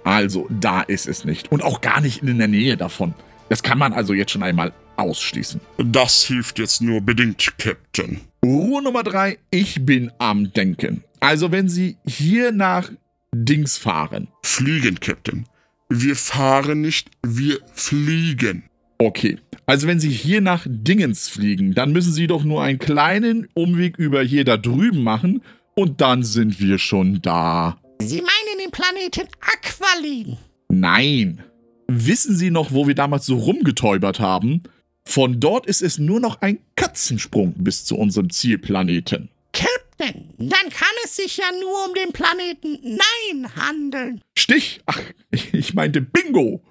Also, 0.03 0.47
da 0.49 0.81
ist 0.81 1.07
es 1.07 1.25
nicht. 1.25 1.51
Und 1.51 1.61
auch 1.61 1.81
gar 1.81 2.01
nicht 2.01 2.23
in 2.23 2.39
der 2.39 2.47
Nähe 2.47 2.75
davon. 2.75 3.13
Das 3.49 3.61
kann 3.61 3.77
man 3.77 3.93
also 3.93 4.13
jetzt 4.13 4.31
schon 4.31 4.41
einmal 4.41 4.73
ausschließen. 4.97 5.61
Das 5.77 6.23
hilft 6.23 6.57
jetzt 6.57 6.81
nur 6.81 7.01
bedingt, 7.01 7.53
Captain. 7.59 8.21
Ruhe 8.43 8.81
Nummer 8.81 9.03
3, 9.03 9.37
ich 9.51 9.85
bin 9.85 10.11
am 10.17 10.51
Denken. 10.51 11.03
Also, 11.19 11.51
wenn 11.51 11.69
Sie 11.69 11.97
hier 12.07 12.51
nach 12.51 12.91
Dings 13.33 13.77
fahren. 13.77 14.29
Fliegen, 14.43 14.99
Captain. 14.99 15.45
Wir 15.89 16.15
fahren 16.15 16.81
nicht, 16.81 17.11
wir 17.21 17.59
fliegen. 17.73 18.63
Okay. 18.97 19.37
Also 19.65 19.87
wenn 19.87 19.99
Sie 19.99 20.09
hier 20.09 20.41
nach 20.41 20.65
Dingens 20.67 21.27
fliegen, 21.27 21.73
dann 21.73 21.91
müssen 21.91 22.13
Sie 22.13 22.27
doch 22.27 22.43
nur 22.43 22.63
einen 22.63 22.79
kleinen 22.79 23.47
Umweg 23.53 23.97
über 23.97 24.21
hier 24.21 24.43
da 24.43 24.57
drüben 24.57 25.03
machen 25.03 25.41
und 25.75 26.01
dann 26.01 26.23
sind 26.23 26.59
wir 26.59 26.77
schon 26.77 27.21
da. 27.21 27.77
Sie 27.99 28.21
meinen 28.21 28.59
den 28.59 28.71
Planeten 28.71 29.27
Aqualin. 29.39 30.37
Nein. 30.69 31.43
Wissen 31.87 32.35
Sie 32.35 32.51
noch, 32.51 32.71
wo 32.71 32.87
wir 32.87 32.95
damals 32.95 33.25
so 33.25 33.37
rumgetäubert 33.37 34.19
haben? 34.19 34.63
Von 35.05 35.39
dort 35.39 35.65
ist 35.65 35.81
es 35.81 35.97
nur 35.97 36.19
noch 36.19 36.41
ein 36.41 36.59
Katzensprung 36.75 37.53
bis 37.57 37.85
zu 37.85 37.97
unserem 37.97 38.29
Zielplaneten. 38.29 39.29
Captain? 39.51 40.29
Dann 40.37 40.69
kann 40.69 40.95
es 41.03 41.15
sich 41.15 41.37
ja 41.37 41.45
nur 41.59 41.85
um 41.85 41.93
den 41.93 42.13
Planeten 42.13 42.79
Nein 42.81 43.55
handeln. 43.55 44.21
Stich? 44.37 44.81
Ach, 44.85 44.99
ich 45.31 45.73
meinte 45.73 46.01
Bingo. 46.01 46.61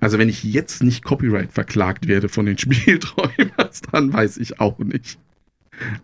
Also 0.00 0.18
wenn 0.18 0.28
ich 0.28 0.42
jetzt 0.42 0.82
nicht 0.82 1.04
Copyright 1.04 1.52
verklagt 1.52 2.08
werde 2.08 2.28
von 2.28 2.46
den 2.46 2.56
Spielträumers, 3.70 3.82
dann 3.92 4.12
weiß 4.12 4.36
ich 4.38 4.60
auch 4.60 4.78
nicht. 4.78 5.18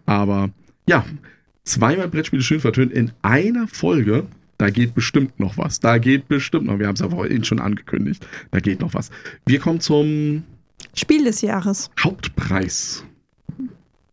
Aber 0.07 0.51
ja, 0.89 1.05
zweimal 1.65 2.09
Brettspiele 2.09 2.43
schön 2.43 2.61
vertönt 2.61 2.93
in 2.93 3.13
einer 3.23 3.69
Folge. 3.69 4.27
Da 4.59 4.71
geht 4.71 4.95
bestimmt 4.95 5.39
noch 5.39 5.59
was. 5.59 5.81
Da 5.81 5.99
geht 5.99 6.29
bestimmt 6.29 6.67
noch. 6.67 6.79
Wir 6.79 6.87
haben 6.87 6.95
es 6.95 7.01
ja 7.01 7.11
vorhin 7.11 7.45
schon 7.45 7.61
angekündigt. 7.61 8.27
Da 8.51 8.61
geht 8.61 8.81
noch 8.81 8.95
was. 8.95 9.11
Wir 9.45 9.61
kommen 9.61 9.81
zum 9.81 10.45
Spiel 10.95 11.25
des 11.25 11.43
Jahres. 11.43 11.91
Hauptpreis 12.01 13.05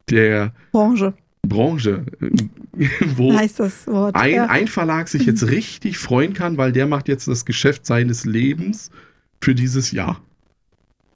der 0.09 0.53
Branche 0.73 1.13
Branche, 1.45 2.05
wo 3.17 3.33
heißt 3.33 3.59
das 3.59 3.85
Wort. 3.87 4.15
ein, 4.15 4.33
ja. 4.33 4.45
ein 4.45 4.67
Verlag 4.67 5.09
sich 5.09 5.25
jetzt 5.25 5.45
richtig 5.47 5.97
freuen 5.97 6.33
kann, 6.33 6.57
weil 6.57 6.71
der 6.71 6.87
macht 6.87 7.09
jetzt 7.09 7.27
das 7.27 7.43
Geschäft 7.43 7.85
seines 7.85 8.23
Lebens 8.23 8.91
für 9.41 9.53
dieses 9.53 9.91
Jahr. 9.91 10.21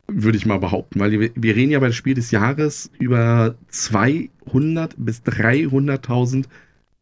Würde 0.07 0.37
ich 0.37 0.45
mal 0.45 0.59
behaupten, 0.59 0.99
weil 0.99 1.19
wir, 1.19 1.55
reden 1.55 1.71
ja 1.71 1.79
bei 1.79 1.87
dem 1.87 1.93
Spiel 1.93 2.13
des 2.13 2.31
Jahres 2.31 2.89
über 2.97 3.55
200 3.69 4.95
bis 4.97 5.21
300.000 5.23 6.45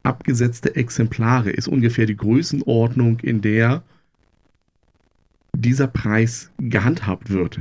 abgesetzte 0.04 0.76
Exemplare. 0.76 1.52
Ist 1.52 1.68
ungefähr 1.68 2.08
die 2.08 2.18
Größenordnung, 2.18 3.20
in 3.20 3.41
der 3.41 3.84
dieser 5.54 5.88
Preis 5.88 6.52
gehandhabt 6.58 7.30
wird. 7.30 7.60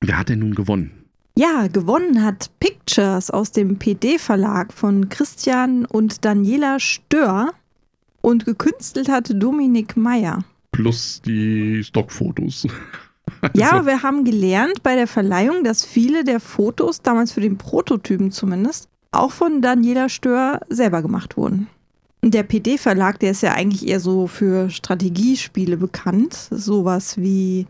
Wer 0.00 0.18
hat 0.18 0.30
denn 0.30 0.40
nun 0.40 0.54
gewonnen? 0.54 1.00
Ja, 1.36 1.68
gewonnen 1.68 2.24
hat 2.24 2.50
Pictures 2.60 3.30
aus 3.30 3.52
dem 3.52 3.78
PD-Verlag 3.78 4.72
von 4.72 5.08
Christian 5.08 5.84
und 5.84 6.24
Daniela 6.24 6.80
Stör 6.80 7.52
und 8.20 8.44
gekünstelt 8.44 9.08
hat 9.08 9.30
Dominik 9.34 9.96
Meyer. 9.96 10.44
Plus 10.72 11.22
die 11.22 11.82
Stockfotos. 11.84 12.66
Ja, 13.54 13.86
wir 13.86 14.02
haben 14.02 14.24
gelernt 14.24 14.82
bei 14.82 14.94
der 14.94 15.06
Verleihung, 15.06 15.64
dass 15.64 15.84
viele 15.84 16.24
der 16.24 16.40
Fotos, 16.40 17.02
damals 17.02 17.32
für 17.32 17.40
den 17.40 17.58
Prototypen 17.58 18.30
zumindest, 18.30 18.88
auch 19.12 19.32
von 19.32 19.60
Daniela 19.60 20.08
Stör 20.08 20.60
selber 20.68 21.02
gemacht 21.02 21.36
wurden. 21.36 21.68
Der 22.22 22.42
PD-Verlag, 22.42 23.18
der 23.18 23.30
ist 23.30 23.42
ja 23.42 23.54
eigentlich 23.54 23.88
eher 23.88 24.00
so 24.00 24.26
für 24.26 24.68
Strategiespiele 24.68 25.76
bekannt. 25.78 26.34
Sowas 26.50 27.16
wie 27.16 27.66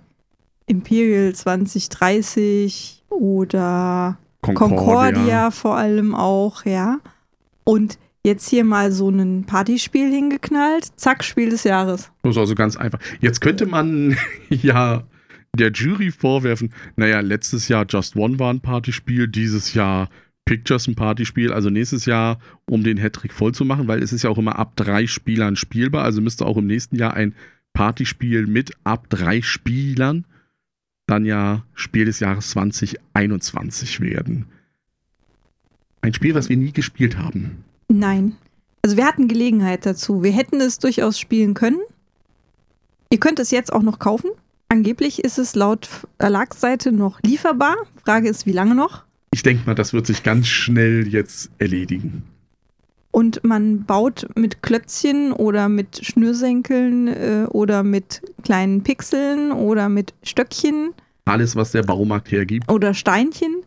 Imperial 0.67 1.35
2030 1.35 3.05
oder 3.11 4.19
Concordia. 4.43 5.51
vor 5.51 5.77
allem 5.77 6.15
auch, 6.15 6.65
ja. 6.65 6.99
Und 7.65 7.99
jetzt 8.25 8.49
hier 8.49 8.65
mal 8.65 8.93
so 8.93 9.09
ein 9.09 9.45
Partyspiel 9.45 10.11
hingeknallt. 10.11 10.89
Zack, 10.97 11.25
Spiel 11.25 11.51
des 11.51 11.65
Jahres. 11.65 12.11
Das 12.23 12.33
ist 12.33 12.39
also 12.39 12.55
ganz 12.55 12.77
einfach. 12.77 12.99
Jetzt 13.21 13.41
könnte 13.41 13.67
man 13.67 14.17
ja 14.49 15.05
der 15.57 15.73
Jury 15.73 16.11
vorwerfen, 16.11 16.73
naja, 16.97 17.21
letztes 17.21 17.69
Jahr 17.69 17.87
Just 17.89 18.17
One 18.17 18.39
war 18.39 18.53
ein 18.53 18.61
Partyspiel, 18.61 19.29
dieses 19.29 19.75
Jahr 19.75 20.09
Pictures 20.45 20.89
ein 20.89 20.95
Partyspiel, 20.95 21.53
also 21.53 21.71
nächstes 21.71 22.07
Jahr, 22.07 22.39
um 22.67 22.83
den 22.83 22.99
Hattrick 22.99 23.33
voll 23.33 23.53
zu 23.53 23.65
machen, 23.65 23.89
weil 23.89 24.03
es 24.03 24.13
ist 24.13 24.23
ja 24.23 24.31
auch 24.31 24.39
immer 24.39 24.59
ab 24.59 24.73
drei 24.77 25.07
Spielern 25.07 25.57
spielbar, 25.57 26.05
also 26.05 26.21
müsste 26.21 26.47
auch 26.47 26.57
im 26.57 26.67
nächsten 26.67 26.97
Jahr 26.97 27.15
ein 27.15 27.35
Partyspiel 27.73 28.47
mit 28.47 28.73
ab 28.85 29.07
drei 29.11 29.43
Spielern 29.43 30.25
dann 31.07 31.25
ja 31.25 31.65
Spiel 31.75 32.05
des 32.05 32.21
Jahres 32.21 32.51
2021 32.51 34.01
werden. 34.01 34.47
Ein 36.03 36.15
Spiel, 36.15 36.35
was 36.35 36.49
wir 36.49 36.57
nie 36.57 36.73
gespielt 36.73 37.19
haben. 37.19 37.65
Nein. 37.89 38.37
Also 38.83 38.97
wir 38.97 39.05
hatten 39.05 39.29
Gelegenheit 39.29 39.85
dazu. 39.85 40.23
Wir 40.23 40.33
hätten 40.33 40.61
es 40.61 40.79
durchaus 40.79 41.19
spielen 41.19 41.55
können. 41.55 41.81
Ihr 43.11 43.21
könnt 43.21 43.39
es 43.41 43.51
jetzt 43.51 43.73
auch 43.73 43.83
noch 43.83 43.99
kaufen. 43.99 44.31
Angeblich 44.73 45.25
ist 45.25 45.37
es 45.39 45.57
laut 45.57 45.89
Verlagsseite 46.21 46.93
noch 46.93 47.21
lieferbar. 47.25 47.75
Frage 48.05 48.29
ist, 48.29 48.47
wie 48.47 48.53
lange 48.53 48.77
noch? 48.77 49.03
Ich 49.35 49.43
denke 49.43 49.67
mal, 49.67 49.75
das 49.75 49.93
wird 49.93 50.07
sich 50.07 50.23
ganz 50.23 50.47
schnell 50.47 51.09
jetzt 51.09 51.51
erledigen. 51.59 52.23
Und 53.11 53.43
man 53.43 53.85
baut 53.85 54.29
mit 54.37 54.63
Klötzchen 54.63 55.33
oder 55.33 55.69
mit 55.69 56.07
Schnürsenkeln 56.07 57.09
äh, 57.09 57.47
oder 57.51 57.83
mit 57.83 58.23
kleinen 58.45 58.85
Pixeln 58.85 59.51
oder 59.51 59.89
mit 59.89 60.15
Stöckchen 60.23 60.95
Alles, 61.25 61.57
was 61.57 61.73
der 61.73 61.83
Baumarkt 61.83 62.31
hergibt. 62.31 62.71
oder 62.71 62.95
Steinchen, 62.95 63.65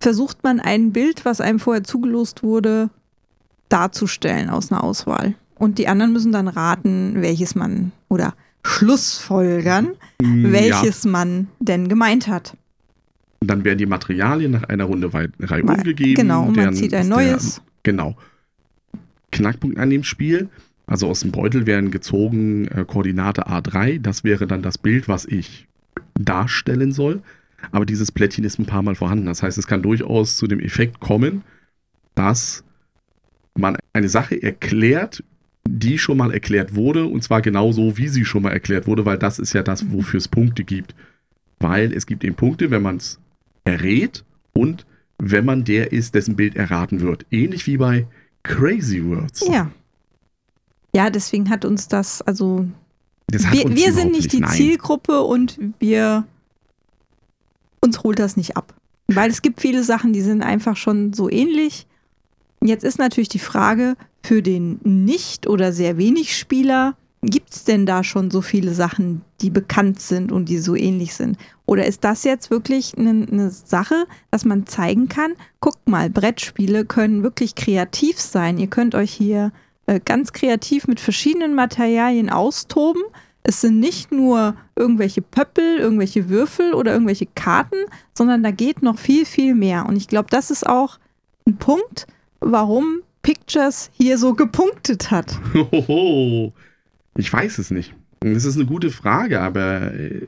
versucht 0.00 0.42
man 0.42 0.58
ein 0.58 0.92
Bild, 0.92 1.24
was 1.24 1.40
einem 1.40 1.60
vorher 1.60 1.84
zugelost 1.84 2.42
wurde, 2.42 2.90
darzustellen 3.68 4.50
aus 4.50 4.72
einer 4.72 4.82
Auswahl. 4.82 5.36
Und 5.54 5.78
die 5.78 5.86
anderen 5.86 6.12
müssen 6.12 6.32
dann 6.32 6.48
raten, 6.48 7.22
welches 7.22 7.54
man 7.54 7.92
oder 8.08 8.34
Schlussfolgern, 8.64 9.90
Mm, 10.20 10.46
Ja. 10.46 10.52
welches 10.52 11.04
man 11.04 11.46
denn 11.60 11.88
gemeint 11.88 12.26
hat. 12.28 12.56
Dann 13.40 13.64
werden 13.64 13.78
die 13.78 13.86
Materialien 13.86 14.50
nach 14.50 14.64
einer 14.64 14.84
Runde 14.84 15.12
weit, 15.12 15.30
Reihe 15.40 15.62
umgegeben. 15.62 16.14
genau, 16.14 16.42
und 16.46 16.56
man 16.56 16.66
Dann 16.66 16.74
zieht 16.74 16.92
ein 16.92 17.08
neues. 17.08 17.56
Der, 17.56 17.62
genau. 17.84 18.16
Knackpunkt 19.30 19.78
an 19.78 19.90
dem 19.90 20.02
Spiel. 20.02 20.48
Also 20.86 21.06
aus 21.08 21.20
dem 21.20 21.30
Beutel 21.30 21.66
werden 21.66 21.90
gezogen 21.90 22.66
äh, 22.68 22.84
Koordinate 22.86 23.46
A3. 23.46 24.00
Das 24.00 24.24
wäre 24.24 24.46
dann 24.46 24.62
das 24.62 24.78
Bild, 24.78 25.06
was 25.06 25.24
ich 25.26 25.68
darstellen 26.18 26.90
soll. 26.92 27.22
Aber 27.70 27.84
dieses 27.86 28.10
Plättchen 28.10 28.44
ist 28.44 28.58
ein 28.58 28.66
paar 28.66 28.82
Mal 28.82 28.94
vorhanden. 28.94 29.26
Das 29.26 29.42
heißt, 29.42 29.58
es 29.58 29.66
kann 29.66 29.82
durchaus 29.82 30.36
zu 30.36 30.46
dem 30.46 30.60
Effekt 30.60 30.98
kommen, 31.00 31.42
dass 32.14 32.64
man 33.54 33.76
eine 33.92 34.08
Sache 34.08 34.42
erklärt, 34.42 35.22
die 35.68 35.98
schon 35.98 36.16
mal 36.16 36.32
erklärt 36.32 36.74
wurde. 36.74 37.06
Und 37.06 37.22
zwar 37.22 37.42
genauso, 37.42 37.96
wie 37.96 38.08
sie 38.08 38.24
schon 38.24 38.42
mal 38.42 38.52
erklärt 38.52 38.86
wurde, 38.86 39.04
weil 39.04 39.18
das 39.18 39.38
ist 39.38 39.52
ja 39.52 39.62
das, 39.62 39.92
wofür 39.92 40.18
es 40.18 40.28
Punkte 40.28 40.64
gibt. 40.64 40.94
Weil 41.60 41.92
es 41.92 42.06
gibt 42.06 42.24
eben 42.24 42.36
Punkte, 42.36 42.70
wenn 42.70 42.82
man 42.82 42.96
es 42.96 43.18
errät 43.64 44.24
und 44.52 44.86
wenn 45.18 45.44
man 45.44 45.64
der 45.64 45.92
ist, 45.92 46.14
dessen 46.14 46.36
Bild 46.36 46.56
erraten 46.56 47.00
wird. 47.00 47.26
Ähnlich 47.30 47.66
wie 47.66 47.76
bei 47.76 48.06
Crazy 48.44 49.04
Words. 49.04 49.46
Ja. 49.48 49.70
Ja, 50.94 51.10
deswegen 51.10 51.50
hat 51.50 51.64
uns 51.64 51.88
das, 51.88 52.22
also 52.22 52.66
Das 53.26 53.50
wir, 53.52 53.68
wir 53.68 53.92
sind 53.92 54.12
nicht 54.12 54.32
die 54.32 54.40
nein. 54.40 54.50
Zielgruppe 54.50 55.20
und 55.20 55.58
wir 55.78 56.24
uns 57.80 58.02
holt 58.02 58.18
das 58.18 58.36
nicht 58.36 58.56
ab. 58.56 58.74
Weil 59.08 59.30
es 59.30 59.42
gibt 59.42 59.60
viele 59.60 59.82
Sachen, 59.82 60.12
die 60.12 60.20
sind 60.20 60.42
einfach 60.42 60.76
schon 60.76 61.12
so 61.12 61.30
ähnlich. 61.30 61.86
Jetzt 62.60 62.84
ist 62.84 62.98
natürlich 62.98 63.28
die 63.28 63.38
Frage, 63.38 63.96
für 64.22 64.42
den 64.42 64.80
Nicht- 64.82 65.46
oder 65.46 65.72
sehr 65.72 65.96
wenig 65.96 66.36
Spieler, 66.36 66.96
gibt 67.22 67.52
es 67.52 67.64
denn 67.64 67.86
da 67.86 68.04
schon 68.04 68.30
so 68.30 68.40
viele 68.40 68.74
Sachen, 68.74 69.22
die 69.40 69.50
bekannt 69.50 70.00
sind 70.00 70.30
und 70.30 70.48
die 70.48 70.58
so 70.58 70.74
ähnlich 70.74 71.14
sind? 71.14 71.36
Oder 71.66 71.86
ist 71.86 72.04
das 72.04 72.24
jetzt 72.24 72.50
wirklich 72.50 72.96
eine 72.96 73.12
ne 73.12 73.50
Sache, 73.50 74.06
dass 74.30 74.44
man 74.44 74.66
zeigen 74.66 75.08
kann, 75.08 75.32
guckt 75.60 75.88
mal, 75.88 76.10
Brettspiele 76.10 76.84
können 76.84 77.22
wirklich 77.22 77.54
kreativ 77.54 78.20
sein. 78.20 78.58
Ihr 78.58 78.68
könnt 78.68 78.94
euch 78.94 79.12
hier 79.12 79.52
äh, 79.86 80.00
ganz 80.00 80.32
kreativ 80.32 80.86
mit 80.86 81.00
verschiedenen 81.00 81.54
Materialien 81.54 82.30
austoben. 82.30 83.02
Es 83.42 83.60
sind 83.62 83.80
nicht 83.80 84.12
nur 84.12 84.54
irgendwelche 84.76 85.22
Pöppel, 85.22 85.78
irgendwelche 85.78 86.28
Würfel 86.28 86.74
oder 86.74 86.92
irgendwelche 86.92 87.26
Karten, 87.26 87.86
sondern 88.14 88.42
da 88.42 88.50
geht 88.50 88.82
noch 88.82 88.98
viel, 88.98 89.24
viel 89.24 89.54
mehr. 89.54 89.86
Und 89.86 89.96
ich 89.96 90.06
glaube, 90.06 90.28
das 90.30 90.50
ist 90.50 90.66
auch 90.66 90.98
ein 91.46 91.56
Punkt, 91.56 92.06
warum 92.40 93.02
Pictures 93.22 93.90
hier 93.92 94.18
so 94.18 94.34
gepunktet 94.34 95.10
hat. 95.10 95.38
Hohoho. 95.54 96.52
Ich 97.16 97.32
weiß 97.32 97.58
es 97.58 97.70
nicht. 97.70 97.94
Das 98.20 98.44
ist 98.44 98.56
eine 98.56 98.66
gute 98.66 98.90
Frage, 98.90 99.40
aber 99.40 99.92
äh, 99.94 100.26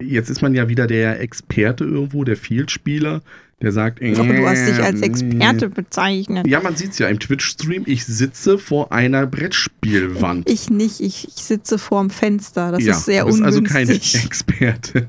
jetzt 0.00 0.30
ist 0.30 0.42
man 0.42 0.54
ja 0.54 0.68
wieder 0.68 0.86
der 0.86 1.20
Experte 1.20 1.84
irgendwo, 1.84 2.24
der 2.24 2.36
Vielspieler, 2.36 3.22
der 3.62 3.72
sagt, 3.72 4.02
Aber 4.02 4.32
du 4.32 4.48
hast 4.48 4.66
dich 4.66 4.82
als 4.82 5.02
äh, 5.02 5.04
Experte 5.04 5.68
bezeichnet. 5.68 6.46
Ja, 6.46 6.60
man 6.60 6.76
sieht 6.76 6.92
es 6.92 6.98
ja 6.98 7.08
im 7.08 7.18
Twitch-Stream. 7.20 7.84
Ich 7.86 8.06
sitze 8.06 8.58
vor 8.58 8.90
einer 8.90 9.26
Brettspielwand. 9.26 10.48
Ich 10.48 10.70
nicht, 10.70 11.00
ich, 11.00 11.28
ich 11.28 11.34
sitze 11.34 11.78
vorm 11.78 12.08
Fenster. 12.08 12.72
Das 12.72 12.82
ja, 12.82 12.92
ist 12.92 13.04
sehr 13.04 13.24
du 13.24 13.28
bist 13.28 13.40
ungünstig. 13.40 13.76
also 13.76 13.92
keine 14.08 14.24
Expertin. 14.24 15.06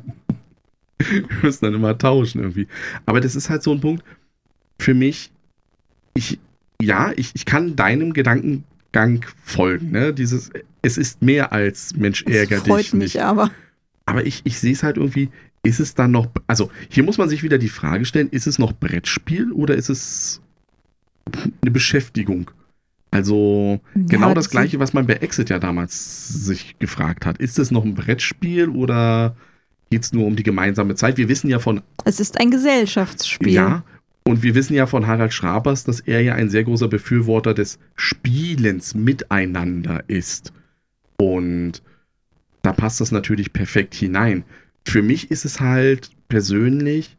Wir 0.97 1.23
müssen 1.41 1.65
dann 1.65 1.73
immer 1.73 1.97
tauschen 1.97 2.41
irgendwie. 2.41 2.67
Aber 3.05 3.21
das 3.21 3.35
ist 3.35 3.49
halt 3.49 3.63
so 3.63 3.71
ein 3.71 3.79
Punkt 3.79 4.03
für 4.79 4.93
mich. 4.93 5.31
Ich, 6.13 6.39
ja, 6.81 7.11
ich, 7.15 7.31
ich 7.35 7.45
kann 7.45 7.75
deinem 7.75 8.13
Gedankengang 8.13 9.25
folgen. 9.43 9.91
Ne? 9.91 10.13
Dieses, 10.13 10.49
es 10.81 10.97
ist 10.97 11.21
mehr 11.21 11.51
als 11.53 11.95
Mensch 11.95 12.23
ärger 12.23 12.57
das 12.57 12.67
freut 12.67 12.79
dich 12.85 12.93
mich 12.93 13.13
nicht. 13.15 13.21
aber. 13.23 13.51
Aber 14.05 14.25
ich, 14.25 14.41
ich 14.43 14.59
sehe 14.59 14.73
es 14.73 14.83
halt 14.83 14.97
irgendwie, 14.97 15.29
ist 15.63 15.79
es 15.79 15.93
dann 15.93 16.11
noch, 16.11 16.27
also 16.47 16.71
hier 16.89 17.03
muss 17.03 17.17
man 17.17 17.29
sich 17.29 17.43
wieder 17.43 17.57
die 17.59 17.69
Frage 17.69 18.03
stellen, 18.05 18.29
ist 18.29 18.47
es 18.47 18.57
noch 18.59 18.73
Brettspiel 18.73 19.51
oder 19.51 19.75
ist 19.75 19.89
es 19.89 20.41
eine 21.61 21.71
Beschäftigung? 21.71 22.49
Also 23.11 23.79
genau 23.95 24.29
Ja, 24.29 24.33
das 24.33 24.45
die- 24.47 24.51
gleiche, 24.51 24.79
was 24.79 24.93
man 24.93 25.05
bei 25.05 25.13
Exit 25.15 25.49
ja 25.49 25.59
damals 25.59 26.27
sich 26.29 26.79
gefragt 26.79 27.25
hat. 27.25 27.37
Ist 27.39 27.59
es 27.59 27.69
noch 27.69 27.83
ein 27.85 27.93
Brettspiel 27.93 28.69
oder 28.69 29.35
geht 29.89 30.03
es 30.03 30.13
nur 30.13 30.25
um 30.25 30.35
die 30.35 30.43
gemeinsame 30.43 30.95
Zeit? 30.95 31.17
Wir 31.17 31.27
wissen 31.29 31.49
ja 31.49 31.59
von 31.59 31.81
Es 32.05 32.19
ist 32.19 32.39
ein 32.39 32.49
Gesellschaftsspiel. 32.51 33.49
Ja, 33.51 33.83
und 34.23 34.43
wir 34.43 34.55
wissen 34.55 34.73
ja 34.75 34.85
von 34.85 35.07
Harald 35.07 35.33
Schrabers, 35.33 35.83
dass 35.83 35.99
er 35.99 36.21
ja 36.21 36.35
ein 36.35 36.49
sehr 36.49 36.63
großer 36.63 36.87
Befürworter 36.87 37.53
des 37.53 37.79
Spielens 37.95 38.93
miteinander 38.93 40.03
ist. 40.07 40.53
Und 41.17 41.81
da 42.61 42.73
passt 42.73 43.01
das 43.01 43.11
natürlich 43.11 43.53
perfekt 43.53 43.95
hinein. 43.95 44.43
Für 44.87 45.01
mich 45.01 45.31
ist 45.31 45.45
es 45.45 45.59
halt 45.59 46.11
persönlich, 46.29 47.17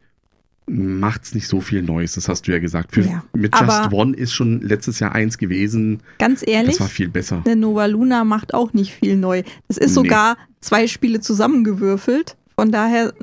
macht 0.65 1.23
es 1.23 1.35
nicht 1.35 1.47
so 1.49 1.59
viel 1.59 1.81
Neues, 1.81 2.13
das 2.13 2.29
hast 2.29 2.47
du 2.47 2.53
ja 2.53 2.59
gesagt. 2.59 2.93
Für, 2.93 3.01
Ja, 3.01 3.23
mit 3.33 3.53
Just 3.57 3.91
One 3.91 4.15
ist 4.15 4.31
schon 4.33 4.61
letztes 4.61 4.99
Jahr 4.99 5.11
eins 5.13 5.37
gewesen. 5.37 6.01
Ganz 6.19 6.41
ehrlich, 6.45 6.71
Das 6.77 6.79
war 6.79 6.87
viel 6.87 7.09
besser. 7.09 7.41
eine 7.45 7.57
Nova 7.57 7.85
Luna 7.85 8.23
macht 8.23 8.53
auch 8.53 8.71
nicht 8.73 8.93
viel 8.93 9.17
neu. 9.17 9.43
Es 9.67 9.77
ist 9.77 9.89
Nee. 9.89 9.93
sogar 9.95 10.37
zwei 10.61 10.87
Spiele 10.87 11.19
zusammengewürfelt. 11.19 12.37
Von 12.55 12.71
daher 12.71 13.13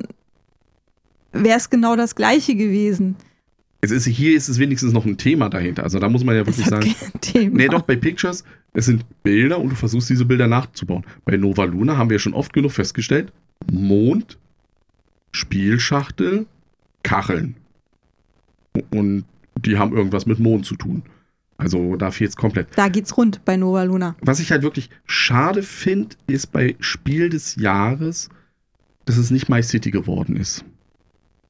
wäre 1.33 1.57
es 1.57 1.69
genau 1.71 1.95
das 1.95 2.13
gleiche 2.15 2.53
gewesen. 2.55 3.15
Es 3.81 3.89
ist, 3.89 4.05
hier 4.05 4.35
ist 4.37 4.47
es 4.47 4.59
wenigstens 4.59 4.93
noch 4.93 5.05
ein 5.05 5.17
Thema 5.17 5.49
dahinter. 5.49 5.83
Also 5.83 5.97
da 5.97 6.07
muss 6.07 6.23
man 6.23 6.35
ja 6.35 6.45
wirklich 6.45 6.67
sagen. 6.67 6.93
kein 6.99 7.21
Thema. 7.21 7.57
Nee, 7.57 7.67
doch, 7.67 7.81
bei 7.81 7.95
Pictures, 7.95 8.43
es 8.73 8.85
sind 8.85 9.05
Bilder 9.23 9.59
und 9.59 9.69
du 9.69 9.75
versuchst 9.75 10.09
diese 10.09 10.25
Bilder 10.25 10.47
nachzubauen. 10.47 11.03
Bei 11.25 11.35
Nova 11.35 11.63
Luna 11.63 11.97
haben 11.97 12.11
wir 12.11 12.19
schon 12.19 12.33
oft 12.33 12.53
genug 12.53 12.71
festgestellt, 12.71 13.33
Mond, 13.71 14.37
Spielschachtel, 15.31 16.45
Kacheln. 17.03 17.55
Und 18.91 19.25
die 19.65 19.77
haben 19.77 19.95
irgendwas 19.95 20.25
mit 20.25 20.39
Mond 20.39 20.65
zu 20.65 20.75
tun. 20.75 21.03
Also 21.57 21.95
da 21.95 22.09
fehlt 22.11 22.31
es 22.31 22.35
komplett. 22.35 22.69
Da 22.75 22.87
geht's 22.87 23.17
rund 23.17 23.45
bei 23.45 23.55
Nova 23.55 23.83
Luna. 23.83 24.15
Was 24.21 24.39
ich 24.39 24.51
halt 24.51 24.63
wirklich 24.63 24.89
schade 25.05 25.61
finde, 25.63 26.15
ist 26.27 26.51
bei 26.51 26.75
Spiel 26.79 27.29
des 27.29 27.55
Jahres, 27.55 28.29
dass 29.05 29.17
es 29.17 29.29
nicht 29.31 29.49
My 29.49 29.61
City 29.61 29.91
geworden 29.91 30.35
ist. 30.37 30.65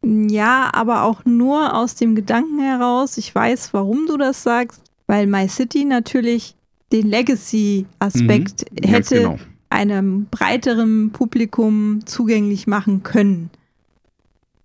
Ja, 0.03 0.71
aber 0.73 1.03
auch 1.03 1.25
nur 1.25 1.75
aus 1.75 1.95
dem 1.95 2.15
Gedanken 2.15 2.59
heraus. 2.59 3.17
Ich 3.17 3.33
weiß, 3.33 3.73
warum 3.73 4.07
du 4.07 4.17
das 4.17 4.43
sagst, 4.43 4.81
weil 5.07 5.27
My 5.27 5.47
City 5.47 5.85
natürlich 5.85 6.55
den 6.91 7.07
Legacy-Aspekt 7.07 8.65
Mhm, 8.71 8.87
hätte 8.87 9.15
genau. 9.15 9.39
einem 9.69 10.25
breiteren 10.25 11.11
Publikum 11.11 11.99
zugänglich 12.05 12.67
machen 12.67 13.03
können. 13.03 13.49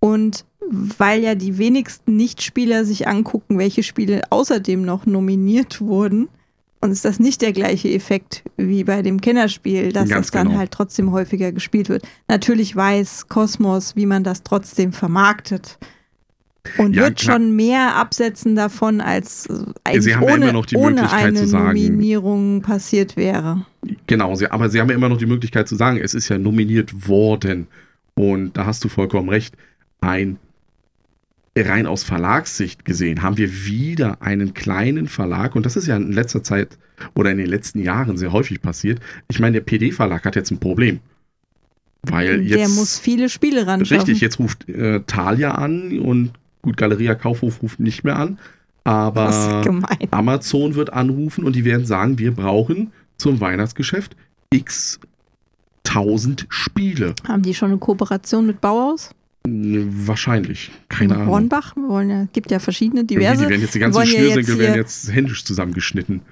Und 0.01 0.45
weil 0.69 1.23
ja 1.23 1.35
die 1.35 1.59
wenigsten 1.59 2.17
Nichtspieler 2.17 2.85
sich 2.85 3.07
angucken, 3.07 3.59
welche 3.59 3.83
Spiele 3.83 4.23
außerdem 4.31 4.83
noch 4.83 5.07
nominiert 5.07 5.81
wurden, 5.81 6.29
und 6.81 6.91
ist 6.91 7.05
das 7.05 7.19
nicht 7.19 7.43
der 7.43 7.53
gleiche 7.53 7.89
Effekt 7.91 8.43
wie 8.57 8.85
bei 8.85 9.03
dem 9.03 9.21
Kennerspiel, 9.21 9.93
dass 9.93 10.09
Ganz 10.09 10.27
das 10.29 10.31
dann 10.33 10.49
genau. 10.49 10.59
halt 10.59 10.71
trotzdem 10.71 11.11
häufiger 11.13 11.53
gespielt 11.53 11.89
wird. 11.89 12.03
Natürlich 12.29 12.75
weiß 12.77 13.29
Kosmos, 13.29 13.97
wie 13.97 14.07
man 14.07 14.25
das 14.25 14.43
trotzdem 14.43 14.93
vermarktet. 14.93 15.79
Und 16.79 16.95
Ja, 16.97 17.05
wird 17.05 17.19
klar. 17.21 17.37
schon 17.37 17.55
mehr 17.55 17.95
absetzen 17.95 18.57
davon, 18.57 19.01
als 19.01 19.47
äh, 19.47 19.53
eigentlich 19.85 20.17
haben 20.17 20.23
ja 20.25 20.35
ohne, 20.35 20.45
immer 20.47 20.53
noch 20.53 20.67
die 20.67 20.77
ohne 20.77 21.13
eine 21.13 21.47
sagen- 21.47 21.67
Nominierung 21.67 22.61
passiert 22.63 23.17
wäre. 23.17 23.65
Genau, 24.09 24.35
sie, 24.35 24.51
aber 24.51 24.69
sie 24.69 24.81
haben 24.81 24.89
ja 24.91 24.97
immer 24.97 25.09
noch 25.09 25.19
die 25.19 25.27
Möglichkeit 25.27 25.69
zu 25.69 25.77
sagen, 25.77 25.99
es 25.99 26.13
ist 26.13 26.29
ja 26.29 26.39
nominiert 26.39 27.09
worden. 27.09 27.69
Und 28.15 28.57
da 28.57 28.67
hast 28.67 28.83
du 28.85 28.89
vollkommen 28.89 29.29
recht. 29.29 29.55
Ein 30.01 30.39
rein 31.57 31.87
aus 31.87 32.05
Verlagssicht 32.05 32.85
gesehen 32.85 33.23
haben 33.23 33.39
wir 33.39 33.65
wieder 33.65 34.21
einen 34.21 34.55
kleinen 34.55 35.09
Verlag 35.09 35.57
und 35.57 35.65
das 35.65 35.77
ist 35.77 35.87
ja 35.87 35.97
in 35.97 36.13
letzter 36.13 36.43
Zeit 36.43 36.79
oder 37.15 37.31
in 37.31 37.39
den 37.39 37.47
letzten 37.47 37.81
Jahren 37.81 38.17
sehr 38.17 38.33
häufig 38.33 38.61
passiert. 38.61 39.01
Ich 39.29 39.41
meine, 39.41 39.55
der 39.55 39.61
PD-Verlag 39.61 40.25
hat 40.25 40.37
jetzt 40.37 40.51
ein 40.51 40.59
Problem. 40.59 41.01
Weil 42.03 42.43
jetzt. 42.43 42.59
Der 42.59 42.69
muss 42.69 42.99
viele 42.99 43.29
Spiele 43.29 43.67
ran 43.67 43.81
Richtig, 43.81 44.21
jetzt 44.21 44.39
ruft 44.39 44.69
äh, 44.69 45.01
Thalia 45.07 45.53
an 45.53 45.99
und 45.99 46.33
gut, 46.63 46.77
Galeria 46.77 47.15
Kaufhof 47.15 47.63
ruft 47.63 47.81
nicht 47.81 48.05
mehr 48.05 48.17
an. 48.17 48.39
Aber. 48.85 49.65
Amazon 50.11 50.75
wird 50.75 50.93
anrufen 50.93 51.45
und 51.45 51.57
die 51.57 51.65
werden 51.65 51.87
sagen, 51.87 52.19
wir 52.19 52.33
brauchen 52.33 52.93
zum 53.17 53.41
Weihnachtsgeschäft 53.41 54.15
x 54.51 55.01
tausend 55.83 56.47
Spiele. 56.49 57.15
Haben 57.27 57.43
die 57.43 57.55
schon 57.55 57.71
eine 57.71 57.79
Kooperation 57.79 58.47
mit 58.47 58.61
Bauhaus? 58.61 59.11
Wahrscheinlich. 59.47 60.71
Keine 60.89 61.15
Ahnung. 61.15 61.29
Hornbach? 61.29 61.77
Wir 61.77 61.89
wollen 61.89 62.11
ja, 62.11 62.29
gibt 62.33 62.51
ja 62.51 62.59
verschiedene, 62.59 63.05
diverse. 63.05 63.45
Die 63.45 63.51
werden 63.51 63.61
jetzt 63.61 63.75
die 63.75 63.79
ganzen 63.79 64.01
ja 64.01 64.07
Schnürsenkel 64.07 64.55
jetzt 64.55 64.59
werden 64.59 64.75
jetzt 64.77 65.13
händisch 65.13 65.45
zusammengeschnitten. 65.45 66.23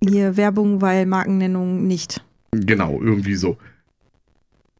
Hier 0.00 0.36
Werbung, 0.36 0.80
weil 0.80 1.06
Markennennung 1.06 1.86
nicht. 1.86 2.24
Genau, 2.50 3.00
irgendwie 3.00 3.36
so. 3.36 3.56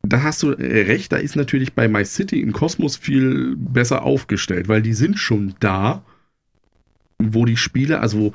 Da 0.03 0.23
hast 0.23 0.43
du 0.43 0.51
äh, 0.51 0.83
recht, 0.83 1.13
da 1.13 1.17
ist 1.17 1.37
natürlich 1.37 1.75
bei 1.75 1.89
My 1.89 2.05
City 2.05 2.41
in 2.41 2.53
Kosmos 2.53 2.97
viel 2.97 3.55
besser 3.57 4.03
aufgestellt, 4.03 4.69
weil 4.69 4.83
die 4.83 4.95
sind 4.95 5.19
schon 5.19 5.55
da, 5.61 6.05
wo 7.19 7.45
die 7.45 7.57
Spiele, 7.57 8.01
also 8.01 8.19
wo 8.19 8.35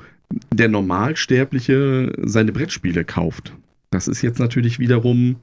der 0.53 0.69
Normalsterbliche 0.69 2.13
seine 2.23 2.51
Brettspiele 2.51 3.05
kauft. 3.05 3.53
Das 3.91 4.07
ist 4.07 4.21
jetzt 4.21 4.39
natürlich 4.39 4.79
wiederum 4.79 5.37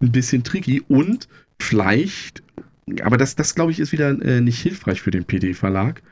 ein 0.00 0.12
bisschen 0.12 0.44
tricky 0.44 0.82
und 0.88 1.28
vielleicht, 1.58 2.42
aber 3.02 3.16
das, 3.16 3.34
das 3.36 3.54
glaube 3.54 3.72
ich, 3.72 3.80
ist 3.80 3.92
wieder 3.92 4.10
äh, 4.22 4.40
nicht 4.40 4.60
hilfreich 4.60 5.00
für 5.02 5.10
den 5.10 5.24
PD-Verlag. 5.24 6.02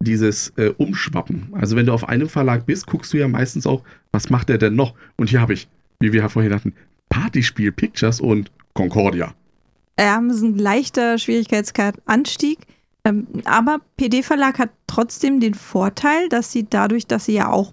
Dieses 0.00 0.52
äh, 0.56 0.72
Umschwappen. 0.78 1.48
Also, 1.52 1.76
wenn 1.76 1.86
du 1.86 1.92
auf 1.92 2.08
einem 2.08 2.28
Verlag 2.28 2.66
bist, 2.66 2.86
guckst 2.86 3.12
du 3.12 3.18
ja 3.18 3.28
meistens 3.28 3.66
auch, 3.66 3.82
was 4.10 4.30
macht 4.30 4.50
er 4.50 4.58
denn 4.58 4.74
noch? 4.74 4.94
Und 5.16 5.30
hier 5.30 5.40
habe 5.40 5.52
ich, 5.54 5.68
wie 6.00 6.12
wir 6.12 6.22
ja 6.22 6.28
vorhin 6.28 6.52
hatten, 6.52 6.74
Partyspiel 7.08 7.70
Pictures 7.70 8.20
und 8.20 8.50
Concordia. 8.74 9.32
Ja, 10.00 10.20
das 10.20 10.38
ist 10.38 10.42
ein 10.42 10.58
leichter 10.58 11.18
Schwierigkeitsgrad-Anstieg. 11.18 12.58
Ähm, 13.04 13.26
aber 13.44 13.80
PD-Verlag 13.96 14.58
hat 14.58 14.70
trotzdem 14.86 15.38
den 15.38 15.54
Vorteil, 15.54 16.28
dass 16.28 16.50
sie 16.50 16.66
dadurch, 16.68 17.06
dass 17.06 17.26
sie 17.26 17.34
ja 17.34 17.48
auch 17.50 17.72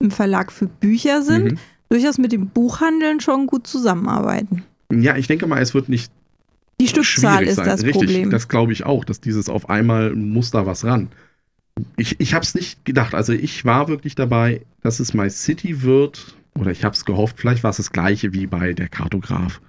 im 0.00 0.10
Verlag 0.10 0.50
für 0.50 0.66
Bücher 0.66 1.22
sind, 1.22 1.52
Mhm. 1.52 1.58
durchaus 1.90 2.18
mit 2.18 2.32
dem 2.32 2.48
Buchhandeln 2.48 3.20
schon 3.20 3.46
gut 3.46 3.66
zusammenarbeiten. 3.66 4.64
Ja, 4.92 5.16
ich 5.16 5.26
denke 5.26 5.46
mal, 5.46 5.60
es 5.60 5.74
wird 5.74 5.88
nicht 5.88 6.10
Die 6.80 6.88
Stückzahl 6.88 7.44
ist 7.44 7.56
sein. 7.56 7.66
das 7.66 7.82
Richtig, 7.82 7.94
Problem. 7.94 8.30
das 8.30 8.48
glaube 8.48 8.72
ich 8.72 8.84
auch, 8.84 9.04
dass 9.04 9.20
dieses 9.20 9.48
auf 9.48 9.68
einmal 9.68 10.14
muss 10.14 10.50
da 10.50 10.64
was 10.64 10.84
ran. 10.84 11.08
Ich, 11.96 12.20
ich 12.20 12.34
habe 12.34 12.44
es 12.44 12.54
nicht 12.54 12.84
gedacht. 12.84 13.14
Also 13.14 13.32
ich 13.32 13.64
war 13.64 13.88
wirklich 13.88 14.14
dabei, 14.14 14.62
dass 14.82 15.00
es 15.00 15.14
My 15.14 15.28
City 15.30 15.82
wird. 15.82 16.36
Oder 16.58 16.70
ich 16.72 16.84
habe 16.84 16.94
es 16.94 17.04
gehofft, 17.04 17.38
vielleicht 17.38 17.62
war 17.62 17.70
es 17.70 17.76
das 17.76 17.92
gleiche 17.92 18.32
wie 18.32 18.46
bei 18.46 18.72
der 18.72 18.88
Kartograf. 18.88 19.60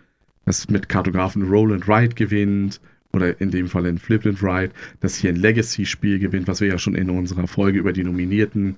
Dass 0.46 0.70
mit 0.70 0.90
Kartografen 0.90 1.44
Roll 1.44 1.74
and 1.74 1.88
Ride 1.88 2.16
gewinnt. 2.16 2.80
Oder 3.12 3.40
in 3.42 3.52
dem 3.52 3.68
Fall 3.68 3.86
ein 3.86 3.98
Flip 3.98 4.26
and 4.26 4.42
Ride. 4.42 4.72
Dass 5.00 5.16
hier 5.16 5.32
ein 5.32 5.36
Legacy-Spiel 5.36 6.20
gewinnt, 6.20 6.48
was 6.48 6.62
wir 6.62 6.68
ja 6.68 6.78
schon 6.78 6.96
in 6.96 7.10
unserer 7.10 7.48
Folge 7.48 7.80
über 7.80 7.94
die 7.94 8.04
Nominierten, 8.04 8.76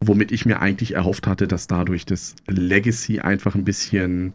womit 0.00 0.32
ich 0.32 0.46
mir 0.46 0.60
eigentlich 0.60 0.94
erhofft 0.94 1.26
hatte, 1.26 1.46
dass 1.46 1.66
dadurch 1.66 2.06
das 2.06 2.34
Legacy 2.46 3.20
einfach 3.20 3.54
ein 3.54 3.64
bisschen 3.64 4.32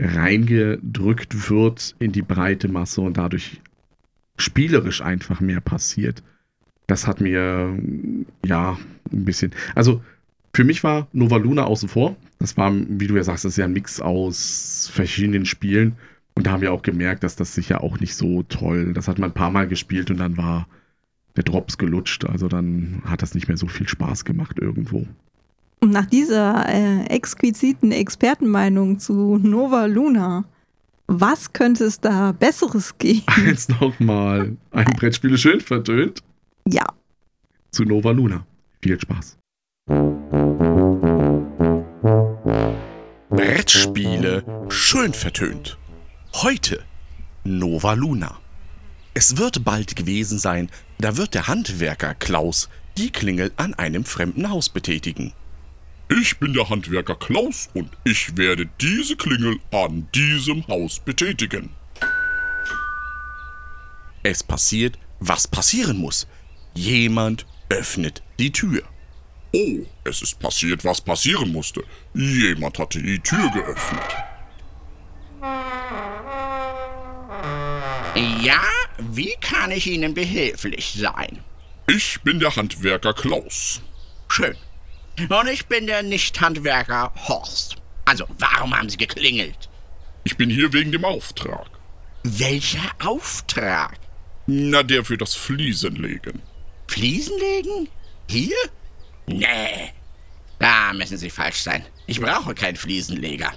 reingedrückt 0.00 1.50
wird 1.50 1.94
in 1.98 2.12
die 2.12 2.22
breite 2.22 2.68
Masse 2.68 3.02
und 3.02 3.18
dadurch 3.18 3.60
spielerisch 4.36 5.02
einfach 5.02 5.40
mehr 5.40 5.60
passiert. 5.60 6.22
Das 6.86 7.06
hat 7.06 7.20
mir, 7.20 7.78
ja, 8.44 8.78
ein 9.12 9.24
bisschen. 9.24 9.52
Also, 9.74 10.02
für 10.52 10.64
mich 10.64 10.82
war 10.82 11.06
Nova 11.12 11.36
Luna 11.36 11.64
außen 11.64 11.88
vor. 11.88 12.16
Das 12.38 12.56
war, 12.56 12.72
wie 12.74 13.06
du 13.06 13.16
ja 13.16 13.22
sagst, 13.22 13.44
das 13.44 13.52
ist 13.52 13.58
ja 13.58 13.66
ein 13.66 13.72
Mix 13.72 14.00
aus 14.00 14.90
verschiedenen 14.92 15.46
Spielen. 15.46 15.96
Und 16.34 16.46
da 16.46 16.52
haben 16.52 16.62
wir 16.62 16.72
auch 16.72 16.82
gemerkt, 16.82 17.22
dass 17.22 17.36
das 17.36 17.54
sicher 17.54 17.84
auch 17.84 18.00
nicht 18.00 18.14
so 18.16 18.42
toll. 18.44 18.92
Das 18.94 19.06
hat 19.06 19.18
man 19.18 19.30
ein 19.30 19.34
paar 19.34 19.50
Mal 19.50 19.68
gespielt 19.68 20.10
und 20.10 20.16
dann 20.16 20.36
war 20.36 20.66
der 21.36 21.44
Drops 21.44 21.78
gelutscht. 21.78 22.24
Also 22.24 22.48
dann 22.48 23.02
hat 23.04 23.22
das 23.22 23.34
nicht 23.34 23.46
mehr 23.46 23.56
so 23.56 23.68
viel 23.68 23.88
Spaß 23.88 24.24
gemacht 24.24 24.58
irgendwo. 24.58 25.06
Und 25.82 25.92
nach 25.92 26.04
dieser 26.04 26.68
äh, 26.68 27.04
exquisiten 27.06 27.90
Expertenmeinung 27.90 28.98
zu 28.98 29.38
Nova 29.38 29.86
Luna, 29.86 30.44
was 31.06 31.52
könnte 31.54 31.84
es 31.84 32.00
da 32.00 32.32
Besseres 32.32 32.98
geben? 32.98 33.22
Eins 33.26 33.68
nochmal. 33.68 34.56
Ein 34.70 34.92
Brettspiel 34.96 35.38
schön 35.38 35.60
vertönt 35.60 36.22
Ja, 36.68 36.84
zu 37.70 37.84
Nova 37.84 38.10
Luna. 38.10 38.44
Viel 38.82 39.00
Spaß. 39.00 39.38
Brettspiele 43.30 44.44
schön 44.68 45.14
vertönt. 45.14 45.78
Heute 46.34 46.84
Nova 47.44 47.94
Luna. 47.94 48.38
Es 49.14 49.38
wird 49.38 49.64
bald 49.64 49.96
gewesen 49.96 50.38
sein, 50.38 50.68
da 50.98 51.16
wird 51.16 51.34
der 51.34 51.48
Handwerker 51.48 52.14
Klaus 52.14 52.68
die 52.98 53.10
Klingel 53.10 53.50
an 53.56 53.72
einem 53.74 54.04
fremden 54.04 54.50
Haus 54.50 54.68
betätigen. 54.68 55.32
Ich 56.18 56.38
bin 56.38 56.52
der 56.52 56.68
Handwerker 56.68 57.14
Klaus 57.14 57.68
und 57.72 57.88
ich 58.02 58.36
werde 58.36 58.68
diese 58.80 59.14
Klingel 59.14 59.60
an 59.70 60.08
diesem 60.12 60.66
Haus 60.66 60.98
betätigen. 60.98 61.70
Es 64.24 64.42
passiert, 64.42 64.98
was 65.20 65.46
passieren 65.46 65.98
muss. 65.98 66.26
Jemand 66.74 67.46
öffnet 67.68 68.22
die 68.40 68.50
Tür. 68.50 68.82
Oh, 69.52 69.86
es 70.02 70.20
ist 70.22 70.40
passiert, 70.40 70.84
was 70.84 71.00
passieren 71.00 71.52
musste. 71.52 71.84
Jemand 72.12 72.78
hatte 72.80 73.00
die 73.00 73.20
Tür 73.20 73.48
geöffnet. 73.50 74.16
Ja, 78.42 78.60
wie 78.98 79.34
kann 79.40 79.70
ich 79.70 79.86
Ihnen 79.86 80.12
behilflich 80.12 80.92
sein? 80.98 81.38
Ich 81.86 82.20
bin 82.22 82.40
der 82.40 82.54
Handwerker 82.56 83.14
Klaus. 83.14 83.80
Schön. 84.28 84.56
Und 85.28 85.48
ich 85.48 85.66
bin 85.66 85.86
der 85.86 86.02
Nicht-Handwerker 86.02 87.12
Horst. 87.28 87.76
Also, 88.04 88.26
warum 88.38 88.76
haben 88.76 88.88
Sie 88.88 88.96
geklingelt? 88.96 89.68
Ich 90.24 90.36
bin 90.36 90.50
hier 90.50 90.72
wegen 90.72 90.92
dem 90.92 91.04
Auftrag. 91.04 91.70
Welcher 92.22 92.90
Auftrag? 93.04 93.98
Na, 94.46 94.82
der 94.82 95.04
für 95.04 95.16
das 95.16 95.34
Fliesenlegen. 95.34 96.42
Fliesen 96.88 97.38
legen? 97.38 97.88
Hier? 98.28 98.56
Nee. 99.26 99.92
Da 100.58 100.92
müssen 100.92 101.16
Sie 101.16 101.30
falsch 101.30 101.60
sein. 101.60 101.84
Ich 102.06 102.20
brauche 102.20 102.54
keinen 102.54 102.76
Fliesenleger. 102.76 103.52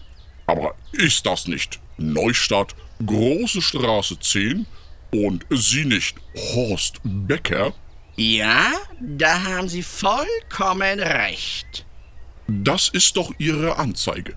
Aber 0.46 0.76
ist 0.92 1.26
das 1.26 1.48
nicht 1.48 1.80
Neustadt, 1.98 2.76
Große 3.06 3.62
Straße 3.62 4.20
10 4.20 4.66
und 5.12 5.46
Sie 5.50 5.84
nicht 5.84 6.16
Horst 6.54 7.00
Becker? 7.04 7.74
Ja, 8.16 8.72
da 9.00 9.44
haben 9.44 9.68
Sie 9.68 9.82
vollkommen 9.82 11.00
recht. 11.00 11.86
Das 12.48 12.90
ist 12.90 13.18
doch 13.18 13.34
Ihre 13.40 13.78
Anzeige. 13.78 14.36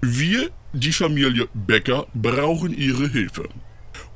Wir, 0.00 0.50
die 0.72 0.92
Familie 0.92 1.48
Becker, 1.54 2.06
brauchen 2.12 2.76
Ihre 2.76 3.08
Hilfe. 3.08 3.48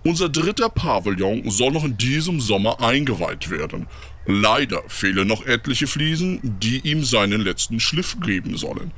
Unser 0.05 0.29
dritter 0.29 0.69
Pavillon 0.69 1.49
soll 1.49 1.71
noch 1.71 1.85
in 1.85 1.97
diesem 1.97 2.41
Sommer 2.41 2.81
eingeweiht 2.81 3.51
werden. 3.51 3.87
Leider 4.27 4.83
fehlen 4.89 5.29
noch 5.29 5.47
etliche 5.47 5.87
Fliesen, 5.87 6.41
die 6.43 6.81
ihm 6.81 7.05
seinen 7.05 7.41
letzten 7.41 7.79
Schliff 7.79 8.17
geben 8.21 8.57
sollen. 8.57 8.91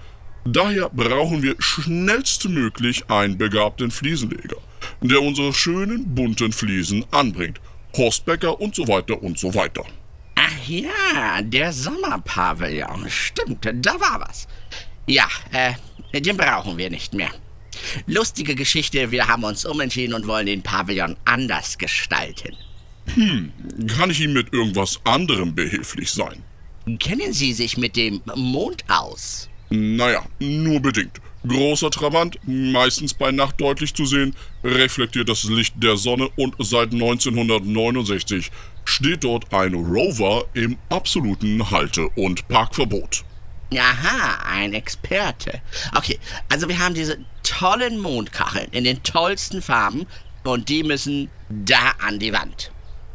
Daher 0.46 0.88
brauchen 0.90 1.42
wir 1.42 1.56
schnellstmöglich 1.58 3.10
einen 3.10 3.36
begabten 3.36 3.90
Fliesenleger, 3.90 4.56
der 5.02 5.20
unsere 5.22 5.52
schönen 5.52 6.14
bunten 6.14 6.52
Fliesen 6.52 7.04
anbringt. 7.10 7.60
Horst 7.96 8.24
Becker 8.24 8.60
und 8.60 8.74
so 8.74 8.86
weiter 8.88 9.22
und 9.22 9.38
so 9.38 9.54
weiter. 9.54 9.84
Ach 10.34 10.68
ja, 10.68 11.42
der 11.42 11.72
Sommerpavillon. 11.72 13.08
Stimmt, 13.08 13.66
da 13.72 14.00
war 14.00 14.20
was. 14.28 14.46
Ja, 15.06 15.28
äh, 15.52 16.20
den 16.20 16.36
brauchen 16.36 16.76
wir 16.76 16.90
nicht 16.90 17.14
mehr. 17.14 17.30
Lustige 18.06 18.54
Geschichte, 18.54 19.10
wir 19.10 19.28
haben 19.28 19.44
uns 19.44 19.64
umentschieden 19.64 20.14
und 20.14 20.26
wollen 20.26 20.46
den 20.46 20.62
Pavillon 20.62 21.16
anders 21.24 21.78
gestalten. 21.78 22.56
Kann 23.88 24.10
ich 24.10 24.20
Ihnen 24.20 24.32
mit 24.32 24.52
irgendwas 24.52 25.00
anderem 25.04 25.54
behilflich 25.54 26.10
sein? 26.10 26.42
Kennen 26.98 27.32
Sie 27.32 27.52
sich 27.52 27.76
mit 27.76 27.96
dem 27.96 28.22
Mond 28.34 28.84
aus? 28.88 29.48
Naja, 29.70 30.24
nur 30.38 30.80
bedingt. 30.80 31.20
Großer 31.46 31.90
Trabant, 31.90 32.38
meistens 32.46 33.12
bei 33.12 33.30
Nacht 33.30 33.60
deutlich 33.60 33.94
zu 33.94 34.06
sehen, 34.06 34.34
reflektiert 34.62 35.28
das 35.28 35.44
Licht 35.44 35.74
der 35.76 35.96
Sonne 35.96 36.28
und 36.36 36.54
seit 36.58 36.92
1969 36.92 38.50
steht 38.84 39.24
dort 39.24 39.52
ein 39.52 39.74
Rover 39.74 40.46
im 40.54 40.78
absoluten 40.88 41.70
Halte- 41.70 42.08
und 42.16 42.48
Parkverbot. 42.48 43.24
Aha, 43.76 44.38
ein 44.46 44.72
Experte. 44.72 45.60
Okay, 45.94 46.18
also 46.48 46.68
wir 46.68 46.78
haben 46.78 46.94
diese 46.94 47.18
tollen 47.42 47.98
Mondkacheln 47.98 48.68
in 48.72 48.84
den 48.84 49.02
tollsten 49.02 49.60
Farben 49.60 50.06
und 50.44 50.68
die 50.68 50.82
müssen 50.82 51.28
da 51.48 51.92
an 51.98 52.18
die 52.18 52.32
Wand. 52.32 52.70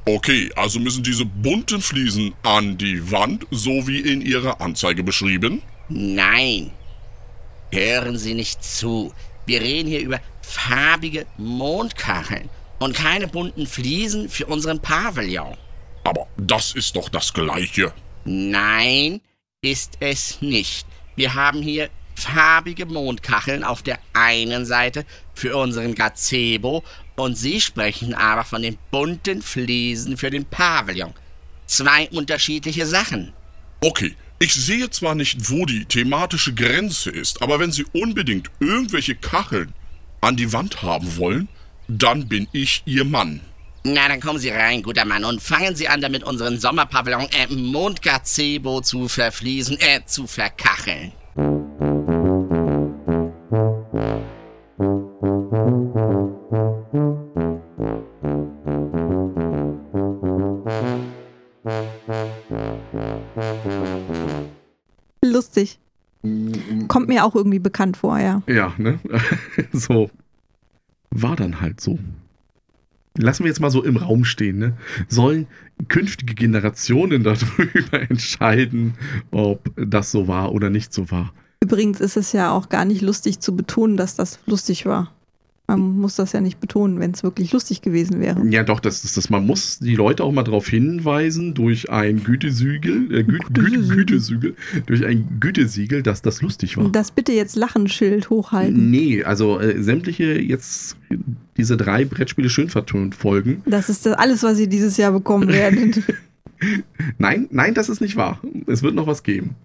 Okay, 0.05 0.51
also 0.55 0.79
müssen 0.79 1.03
diese 1.03 1.25
bunten 1.25 1.81
Fliesen 1.81 2.33
an 2.43 2.77
die 2.77 3.11
Wand, 3.11 3.45
so 3.51 3.87
wie 3.87 3.99
in 3.99 4.21
Ihrer 4.21 4.59
Anzeige 4.59 5.03
beschrieben? 5.03 5.61
Nein. 5.87 6.71
Hören 7.71 8.17
Sie 8.17 8.33
nicht 8.33 8.63
zu. 8.63 9.13
Wir 9.45 9.61
reden 9.61 9.89
hier 9.89 10.01
über 10.01 10.19
farbige 10.41 11.25
Mondkacheln 11.37 12.49
und 12.79 12.95
keine 12.95 13.27
bunten 13.27 13.67
Fliesen 13.67 14.29
für 14.29 14.47
unseren 14.47 14.79
Pavillon. 14.79 15.57
Aber 16.03 16.27
das 16.37 16.73
ist 16.73 16.95
doch 16.95 17.09
das 17.09 17.33
Gleiche. 17.33 17.93
Nein, 18.25 19.21
ist 19.61 19.97
es 19.99 20.41
nicht. 20.41 20.87
Wir 21.15 21.33
haben 21.33 21.61
hier 21.61 21.89
farbige 22.15 22.85
Mondkacheln 22.85 23.63
auf 23.63 23.81
der 23.81 23.99
einen 24.13 24.65
Seite 24.65 25.05
für 25.33 25.55
unseren 25.55 25.95
Gazebo 25.95 26.83
und 27.15 27.37
Sie 27.37 27.61
sprechen 27.61 28.13
aber 28.13 28.43
von 28.43 28.61
den 28.61 28.77
bunten 28.91 29.41
Fliesen 29.41 30.17
für 30.17 30.29
den 30.29 30.45
Pavillon. 30.45 31.13
Zwei 31.65 32.09
unterschiedliche 32.09 32.85
Sachen. 32.85 33.33
Okay, 33.81 34.15
ich 34.39 34.53
sehe 34.53 34.89
zwar 34.89 35.15
nicht, 35.15 35.49
wo 35.49 35.65
die 35.65 35.85
thematische 35.85 36.53
Grenze 36.53 37.09
ist, 37.09 37.41
aber 37.41 37.59
wenn 37.59 37.71
Sie 37.71 37.85
unbedingt 37.91 38.49
irgendwelche 38.59 39.15
Kacheln 39.15 39.73
an 40.21 40.37
die 40.37 40.53
Wand 40.53 40.81
haben 40.81 41.17
wollen, 41.17 41.49
dann 41.87 42.27
bin 42.27 42.47
ich 42.53 42.81
Ihr 42.85 43.03
Mann. 43.03 43.41
Na, 43.83 44.07
dann 44.07 44.19
kommen 44.19 44.39
Sie 44.39 44.49
rein, 44.49 44.81
guter 44.81 45.05
Mann, 45.05 45.25
und 45.25 45.41
fangen 45.41 45.75
Sie 45.75 45.87
an, 45.87 46.01
damit 46.01 46.23
unseren 46.23 46.59
Sommerpavillon, 46.59 47.27
äh, 47.31 47.47
Mondgazebo 47.53 48.81
zu 48.81 49.07
verfließen, 49.07 49.77
äh, 49.79 50.05
zu 50.05 50.27
verkacheln. 50.27 51.11
Lustig. 65.49 65.79
Kommt 66.87 67.07
mir 67.07 67.25
auch 67.25 67.33
irgendwie 67.33 67.59
bekannt 67.59 67.97
vor, 67.97 68.19
ja. 68.19 68.43
Ja, 68.47 68.73
ne? 68.77 68.99
so. 69.73 70.11
War 71.11 71.35
dann 71.35 71.59
halt 71.61 71.81
so. 71.81 71.97
Lassen 73.17 73.43
wir 73.43 73.49
jetzt 73.49 73.59
mal 73.59 73.71
so 73.71 73.83
im 73.83 73.97
Raum 73.97 74.25
stehen, 74.25 74.59
ne? 74.59 74.77
Sollen 75.07 75.47
künftige 75.87 76.35
Generationen 76.35 77.23
darüber 77.23 78.01
entscheiden, 78.01 78.93
ob 79.31 79.71
das 79.75 80.11
so 80.11 80.27
war 80.27 80.51
oder 80.51 80.69
nicht 80.69 80.93
so 80.93 81.09
war? 81.09 81.33
Übrigens 81.61 81.99
ist 81.99 82.15
es 82.15 82.31
ja 82.31 82.51
auch 82.51 82.69
gar 82.69 82.85
nicht 82.85 83.01
lustig 83.01 83.39
zu 83.39 83.55
betonen, 83.55 83.97
dass 83.97 84.15
das 84.15 84.39
lustig 84.45 84.85
war. 84.85 85.11
Man 85.69 85.99
muss 85.99 86.15
das 86.15 86.31
ja 86.31 86.41
nicht 86.41 86.59
betonen, 86.59 86.99
wenn 86.99 87.11
es 87.11 87.21
wirklich 87.21 87.53
lustig 87.53 87.83
gewesen 87.83 88.19
wäre. 88.19 88.43
Ja, 88.47 88.63
doch, 88.63 88.79
das 88.79 89.03
ist 89.03 89.17
das. 89.17 89.29
Man 89.29 89.45
muss 89.45 89.77
die 89.77 89.95
Leute 89.95 90.23
auch 90.23 90.31
mal 90.31 90.41
darauf 90.41 90.67
hinweisen, 90.67 91.53
durch 91.53 91.91
ein 91.91 92.23
Gütesiegel, 92.23 93.13
äh, 93.13 93.23
Gü 93.23 93.37
Gütesiegel. 93.37 93.95
Gütesiegel. 93.95 94.55
Durch 94.87 95.05
ein 95.05 95.37
Gütesiegel, 95.39 96.01
dass 96.01 96.23
das 96.23 96.41
lustig 96.41 96.75
war. 96.75 96.89
Das 96.89 97.11
bitte 97.11 97.33
jetzt 97.33 97.55
Lachenschild 97.55 98.31
hochhalten. 98.31 98.89
Nee, 98.89 99.23
also 99.23 99.59
äh, 99.59 99.79
sämtliche 99.83 100.41
jetzt 100.41 100.97
diese 101.55 101.77
drei 101.77 102.03
Brettspiele 102.03 102.49
schön 102.49 102.69
vertont 102.69 103.13
Folgen. 103.13 103.61
Das 103.67 103.89
ist 103.89 104.07
das 104.07 104.13
alles, 104.13 104.41
was 104.41 104.57
ihr 104.57 104.67
dieses 104.67 104.97
Jahr 104.97 105.11
bekommen 105.11 105.49
werdet. 105.49 106.01
Nein, 107.19 107.47
nein, 107.51 107.73
das 107.73 107.87
ist 107.87 108.01
nicht 108.01 108.17
wahr. 108.17 108.41
Es 108.67 108.83
wird 108.83 108.93
noch 108.93 109.07
was 109.07 109.23
geben. 109.23 109.55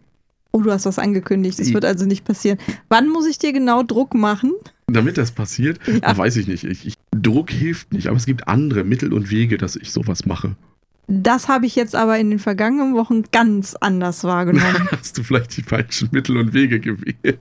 Oh, 0.53 0.61
du 0.61 0.71
hast 0.71 0.87
was 0.87 1.01
angekündigt. 1.01 1.59
Das 1.59 1.73
wird 1.73 1.85
also 1.85 2.07
nicht 2.07 2.25
passieren. 2.25 2.59
Wann 2.89 3.09
muss 3.09 3.27
ich 3.27 3.39
dir 3.41 3.53
genau 3.53 3.83
Druck 3.83 4.15
machen? 4.15 4.53
Damit 4.87 5.17
das 5.19 5.33
passiert, 5.33 5.79
Ja. 6.03 6.17
weiß 6.17 6.37
ich 6.37 6.47
nicht. 6.47 6.65
Ich, 6.65 6.87
ich, 6.87 6.95
Druck 7.11 7.51
hilft 7.51 7.93
nicht, 7.93 8.09
aber 8.09 8.17
es 8.17 8.27
gibt 8.27 8.49
andere 8.49 8.85
Mittel 8.85 9.13
und 9.13 9.31
Wege, 9.31 9.57
dass 9.59 9.77
ich 9.77 9.93
sowas 9.93 10.27
mache. 10.27 10.57
Das 11.07 11.49
habe 11.49 11.67
ich 11.67 11.77
jetzt 11.77 11.95
aber 11.95 12.19
in 12.19 12.31
den 12.31 12.39
vergangenen 12.39 12.95
Wochen 12.95 13.25
ganz 13.31 13.75
anders 13.75 14.25
wahrgenommen. 14.25 14.89
Hast 14.91 15.19
du 15.19 15.23
vielleicht 15.23 15.57
die 15.57 15.63
falschen 15.63 16.09
Mittel 16.13 16.37
und 16.37 16.53
Wege 16.55 16.81
gewählt? 16.81 17.39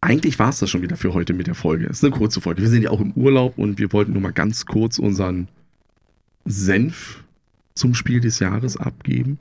Eigentlich 0.00 0.38
war 0.38 0.50
es 0.50 0.58
das 0.60 0.70
schon 0.70 0.82
wieder 0.82 0.96
für 0.96 1.12
heute 1.14 1.34
mit 1.34 1.46
der 1.48 1.54
Folge. 1.56 1.86
Es 1.86 1.98
ist 1.98 2.04
eine 2.04 2.14
kurze 2.14 2.40
Folge. 2.40 2.62
Wir 2.62 2.68
sind 2.68 2.82
ja 2.82 2.90
auch 2.90 3.00
im 3.00 3.12
Urlaub 3.12 3.58
und 3.58 3.78
wir 3.78 3.92
wollten 3.92 4.12
nur 4.12 4.22
mal 4.22 4.32
ganz 4.32 4.64
kurz 4.66 4.98
unseren 4.98 5.48
Senf 6.44 7.24
zum 7.74 7.94
Spiel 7.94 8.20
des 8.20 8.38
Jahres 8.38 8.76
abgeben. 8.76 9.38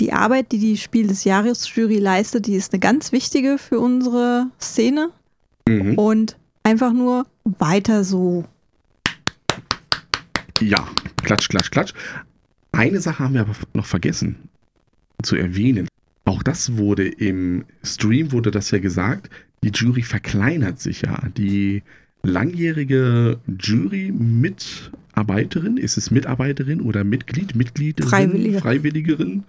Die 0.00 0.12
Arbeit, 0.12 0.52
die 0.52 0.58
die 0.58 0.76
Spiel 0.76 1.08
des 1.08 1.24
Jahres 1.24 1.68
Jury 1.74 1.98
leistet, 1.98 2.46
die 2.46 2.54
ist 2.54 2.72
eine 2.72 2.80
ganz 2.80 3.10
wichtige 3.10 3.58
für 3.58 3.80
unsere 3.80 4.46
Szene. 4.60 5.10
Mhm. 5.68 5.94
Und 5.94 6.36
einfach 6.62 6.92
nur 6.92 7.26
weiter 7.44 8.04
so. 8.04 8.44
Ja, 10.60 10.86
klatsch, 11.22 11.48
klatsch, 11.48 11.70
klatsch. 11.70 11.94
Eine 12.72 13.00
Sache 13.00 13.24
haben 13.24 13.32
wir 13.34 13.42
aber 13.42 13.54
noch 13.74 13.86
vergessen 13.86 14.36
zu 15.22 15.36
erwähnen. 15.36 15.86
Auch 16.24 16.42
das 16.42 16.76
wurde 16.76 17.06
im 17.08 17.64
Stream, 17.82 18.32
wurde 18.32 18.50
das 18.50 18.70
ja 18.70 18.78
gesagt, 18.78 19.30
die 19.62 19.70
Jury 19.70 20.02
verkleinert 20.02 20.80
sich 20.80 21.02
ja. 21.02 21.20
Die 21.36 21.82
langjährige 22.22 23.38
Jury-Mitarbeiterin, 23.46 25.76
ist 25.76 25.96
es 25.96 26.10
Mitarbeiterin 26.10 26.80
oder 26.80 27.04
Mitglied, 27.04 27.54
Mitgliederin, 27.54 28.10
Freiwillige. 28.10 28.58
Freiwilligerin, 28.58 29.44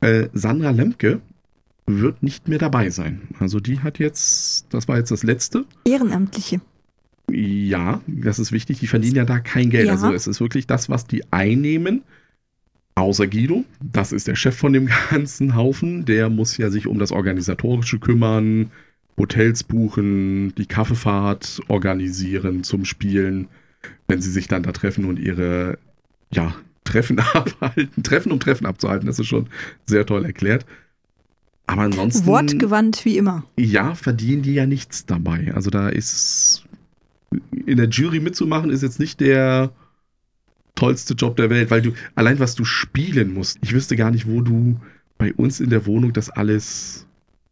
äh, 0.00 0.26
Sandra 0.32 0.70
Lemke, 0.70 1.20
wird 1.98 2.22
nicht 2.22 2.48
mehr 2.48 2.58
dabei 2.58 2.90
sein. 2.90 3.22
Also 3.38 3.58
die 3.58 3.80
hat 3.80 3.98
jetzt, 3.98 4.66
das 4.70 4.86
war 4.86 4.98
jetzt 4.98 5.10
das 5.10 5.22
letzte. 5.22 5.64
Ehrenamtliche. 5.84 6.60
Ja, 7.30 8.00
das 8.06 8.38
ist 8.38 8.52
wichtig. 8.52 8.80
Die 8.80 8.86
verdienen 8.86 9.16
ja 9.16 9.24
da 9.24 9.38
kein 9.38 9.70
Geld. 9.70 9.86
Ja. 9.86 9.92
Also 9.92 10.12
es 10.12 10.26
ist 10.26 10.40
wirklich 10.40 10.66
das, 10.66 10.88
was 10.88 11.06
die 11.06 11.32
einnehmen, 11.32 12.02
Außer 13.00 13.28
Guido, 13.28 13.64
das 13.80 14.12
ist 14.12 14.28
der 14.28 14.34
Chef 14.34 14.54
von 14.56 14.72
dem 14.72 14.88
ganzen 15.10 15.54
Haufen, 15.54 16.04
der 16.04 16.28
muss 16.28 16.56
ja 16.58 16.70
sich 16.70 16.86
um 16.86 16.98
das 16.98 17.12
Organisatorische 17.12 17.98
kümmern, 17.98 18.70
Hotels 19.16 19.64
buchen, 19.64 20.54
die 20.56 20.66
Kaffeefahrt 20.66 21.60
organisieren 21.68 22.62
zum 22.62 22.84
Spielen, 22.84 23.48
wenn 24.08 24.20
sie 24.20 24.30
sich 24.30 24.48
dann 24.48 24.62
da 24.62 24.72
treffen 24.72 25.04
und 25.04 25.18
ihre, 25.18 25.78
ja, 26.32 26.54
Treffen 26.84 27.18
abhalten. 27.34 28.02
Treffen, 28.02 28.32
um 28.32 28.40
Treffen 28.40 28.66
abzuhalten, 28.66 29.06
das 29.06 29.18
ist 29.18 29.28
schon 29.28 29.46
sehr 29.86 30.04
toll 30.04 30.24
erklärt. 30.24 30.66
Aber 31.70 31.82
ansonsten. 31.82 32.26
Wortgewandt 32.26 33.04
wie 33.04 33.16
immer. 33.16 33.44
Ja, 33.56 33.94
verdienen 33.94 34.42
die 34.42 34.54
ja 34.54 34.66
nichts 34.66 35.06
dabei. 35.06 35.52
Also 35.54 35.70
da 35.70 35.88
ist. 35.88 36.64
In 37.64 37.76
der 37.76 37.88
Jury 37.88 38.18
mitzumachen 38.18 38.70
ist 38.70 38.82
jetzt 38.82 38.98
nicht 38.98 39.20
der 39.20 39.70
tollste 40.74 41.14
Job 41.14 41.36
der 41.36 41.48
Welt, 41.48 41.70
weil 41.70 41.80
du, 41.80 41.92
allein 42.16 42.40
was 42.40 42.56
du 42.56 42.64
spielen 42.64 43.32
musst, 43.32 43.58
ich 43.60 43.72
wüsste 43.72 43.94
gar 43.94 44.10
nicht, 44.10 44.26
wo 44.26 44.40
du 44.40 44.80
bei 45.16 45.32
uns 45.34 45.60
in 45.60 45.70
der 45.70 45.86
Wohnung 45.86 46.12
das 46.12 46.28
alles 46.28 47.06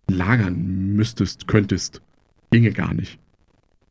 lagern 0.08 0.96
müsstest, 0.96 1.46
könntest. 1.46 2.02
Ginge 2.50 2.72
gar 2.72 2.92
nicht. 2.94 3.20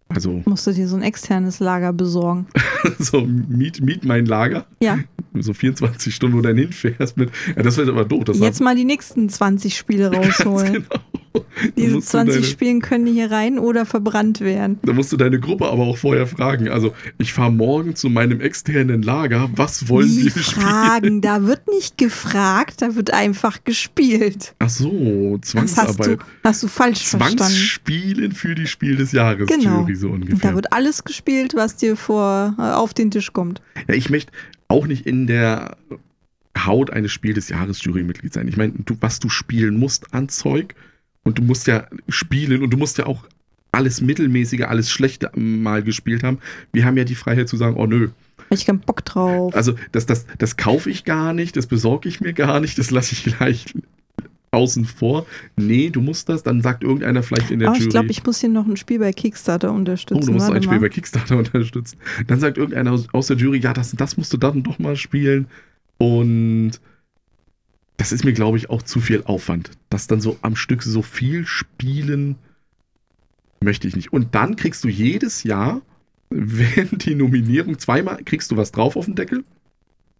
Also, 0.09 0.41
Musst 0.45 0.67
du 0.67 0.73
dir 0.73 0.89
so 0.89 0.97
ein 0.97 1.03
externes 1.03 1.59
Lager 1.61 1.93
besorgen. 1.93 2.47
so 2.99 3.21
miet, 3.21 3.81
miet 3.81 4.03
mein 4.03 4.25
Lager. 4.25 4.65
Ja. 4.81 4.99
So 5.41 5.53
24 5.53 6.13
Stunden, 6.13 6.37
wo 6.37 6.41
du 6.41 6.47
dann 6.49 6.57
hinfährst 6.57 7.17
mit. 7.17 7.29
Ja, 7.55 7.63
das 7.63 7.77
wird 7.77 7.89
aber 7.89 8.05
doof. 8.05 8.23
Das 8.25 8.39
Jetzt 8.39 8.61
mal 8.61 8.75
die 8.75 8.85
nächsten 8.85 9.29
20 9.29 9.75
Spiele 9.77 10.11
rausholen. 10.13 10.73
genau. 10.73 11.45
Diese 11.75 11.95
musst 11.95 12.07
du 12.07 12.11
20 12.17 12.33
deine- 12.35 12.45
Spielen 12.47 12.81
können 12.81 13.05
hier 13.05 13.29
rein 13.31 13.59
oder 13.59 13.85
verbrannt 13.85 14.41
werden. 14.41 14.79
Da 14.83 14.93
musst 14.93 15.11
du 15.11 15.17
deine 15.17 15.39
Gruppe 15.39 15.67
aber 15.67 15.83
auch 15.83 15.97
vorher 15.97 16.25
fragen. 16.25 16.67
Also, 16.69 16.93
ich 17.19 17.31
fahre 17.33 17.51
morgen 17.51 17.95
zu 17.95 18.09
meinem 18.09 18.41
externen 18.41 19.03
Lager. 19.03 19.49
Was 19.55 19.87
wollen 19.89 20.07
Wie 20.09 20.23
wir 20.25 20.31
spielen? 20.43 20.43
Fragen? 20.65 21.21
Da 21.21 21.45
wird 21.45 21.67
nicht 21.67 21.97
gefragt, 21.97 22.81
da 22.81 22.95
wird 22.95 23.13
einfach 23.13 23.63
gespielt. 23.63 24.55
Ach 24.59 24.69
so, 24.69 25.37
Das 25.41 25.53
hast 25.55 25.67
du, 25.69 25.73
Zwangsarbeit. 25.75 26.19
hast 26.43 26.63
du 26.63 26.67
falsch 26.67 27.05
verstanden. 27.07 27.37
Zwangsspielen 27.37 28.31
für 28.31 28.55
die 28.55 28.67
Spiel 28.67 28.95
des 28.95 29.11
Jahres, 29.11 29.47
Genau. 29.47 29.79
Jury, 29.81 29.95
so 29.95 30.09
ungefähr. 30.09 30.49
da 30.49 30.55
wird 30.55 30.73
alles 30.73 31.03
gespielt, 31.03 31.53
was 31.55 31.75
dir 31.75 31.95
vor 31.95 32.55
äh, 32.57 32.61
auf 32.61 32.93
den 32.95 33.11
Tisch 33.11 33.31
kommt. 33.33 33.61
Ja, 33.87 33.93
ich 33.93 34.09
möchte 34.09 34.31
auch 34.67 34.87
nicht 34.87 35.05
in 35.05 35.27
der 35.27 35.77
Haut 36.57 36.89
eines 36.91 37.11
Spiel 37.11 37.33
des 37.33 37.49
Jahres 37.49 37.83
Jurymitglied 37.83 38.33
sein. 38.33 38.47
Ich 38.47 38.57
meine, 38.57 38.73
du, 38.85 38.97
was 38.99 39.19
du 39.19 39.29
spielen 39.29 39.77
musst 39.77 40.13
an 40.13 40.29
Zeug 40.29 40.75
und 41.23 41.37
du 41.37 41.43
musst 41.43 41.67
ja 41.67 41.87
spielen 42.09 42.63
und 42.63 42.71
du 42.71 42.77
musst 42.77 42.97
ja 42.97 43.05
auch 43.05 43.25
alles 43.71 44.01
Mittelmäßige, 44.01 44.61
alles 44.61 44.89
Schlechte 44.91 45.29
mal 45.35 45.83
gespielt 45.83 46.23
haben. 46.23 46.39
Wir 46.73 46.85
haben 46.85 46.97
ja 46.97 47.03
die 47.03 47.15
Freiheit 47.15 47.47
zu 47.47 47.57
sagen, 47.57 47.75
oh 47.77 47.85
nö, 47.85 48.09
Hab 48.49 48.57
ich 48.57 48.65
keinen 48.65 48.79
Bock 48.79 49.05
drauf. 49.05 49.55
also 49.55 49.75
das, 49.91 50.05
das, 50.05 50.25
das 50.37 50.57
kaufe 50.57 50.89
ich 50.89 51.03
gar 51.03 51.33
nicht, 51.33 51.55
das 51.57 51.67
besorge 51.67 52.09
ich 52.09 52.21
mir 52.21 52.33
gar 52.33 52.59
nicht, 52.59 52.77
das 52.79 52.91
lasse 52.91 53.13
ich 53.13 53.23
gleich 53.23 53.65
außen 54.57 54.85
vor. 54.85 55.25
Nee, 55.55 55.89
du 55.89 56.01
musst 56.01 56.27
das, 56.29 56.43
dann 56.43 56.61
sagt 56.61 56.83
irgendeiner 56.83 57.23
vielleicht 57.23 57.51
in 57.51 57.59
der 57.59 57.69
Aber 57.69 57.77
Jury. 57.77 57.87
ich 57.87 57.91
glaube, 57.91 58.11
ich 58.11 58.23
muss 58.25 58.41
hier 58.41 58.49
noch 58.49 58.65
ein 58.67 58.75
Spiel 58.75 58.99
bei 58.99 59.13
Kickstarter 59.13 59.71
Oh, 59.71 59.75
unterstützen. 59.75 60.25
du 60.25 60.31
musst 60.33 60.47
Warte 60.47 60.57
ein 60.57 60.63
Spiel 60.63 60.75
mal. 60.79 60.81
bei 60.81 60.89
Kickstarter 60.89 61.37
unterstützen. 61.37 61.97
Dann 62.27 62.39
sagt 62.39 62.57
irgendeiner 62.57 62.91
aus, 62.91 63.07
aus 63.13 63.27
der 63.27 63.37
Jury, 63.37 63.59
ja, 63.59 63.73
das, 63.73 63.91
das 63.91 64.17
musst 64.17 64.33
du 64.33 64.37
dann 64.37 64.63
doch 64.63 64.79
mal 64.79 64.95
spielen. 64.95 65.47
Und 65.99 66.73
das 67.97 68.11
ist 68.11 68.23
mir, 68.25 68.33
glaube 68.33 68.57
ich, 68.57 68.69
auch 68.69 68.81
zu 68.81 68.99
viel 68.99 69.23
Aufwand. 69.23 69.71
Das 69.89 70.07
dann 70.07 70.21
so 70.21 70.37
am 70.41 70.55
Stück 70.55 70.83
so 70.83 71.01
viel 71.01 71.45
spielen 71.45 72.35
möchte 73.63 73.87
ich 73.87 73.95
nicht. 73.95 74.11
Und 74.13 74.35
dann 74.35 74.55
kriegst 74.55 74.83
du 74.83 74.87
jedes 74.89 75.43
Jahr, 75.43 75.81
wenn 76.29 76.89
die 76.99 77.15
Nominierung, 77.15 77.79
zweimal 77.79 78.17
kriegst 78.25 78.51
du 78.51 78.57
was 78.57 78.71
drauf 78.71 78.95
auf 78.95 79.05
den 79.05 79.15
Deckel. 79.15 79.43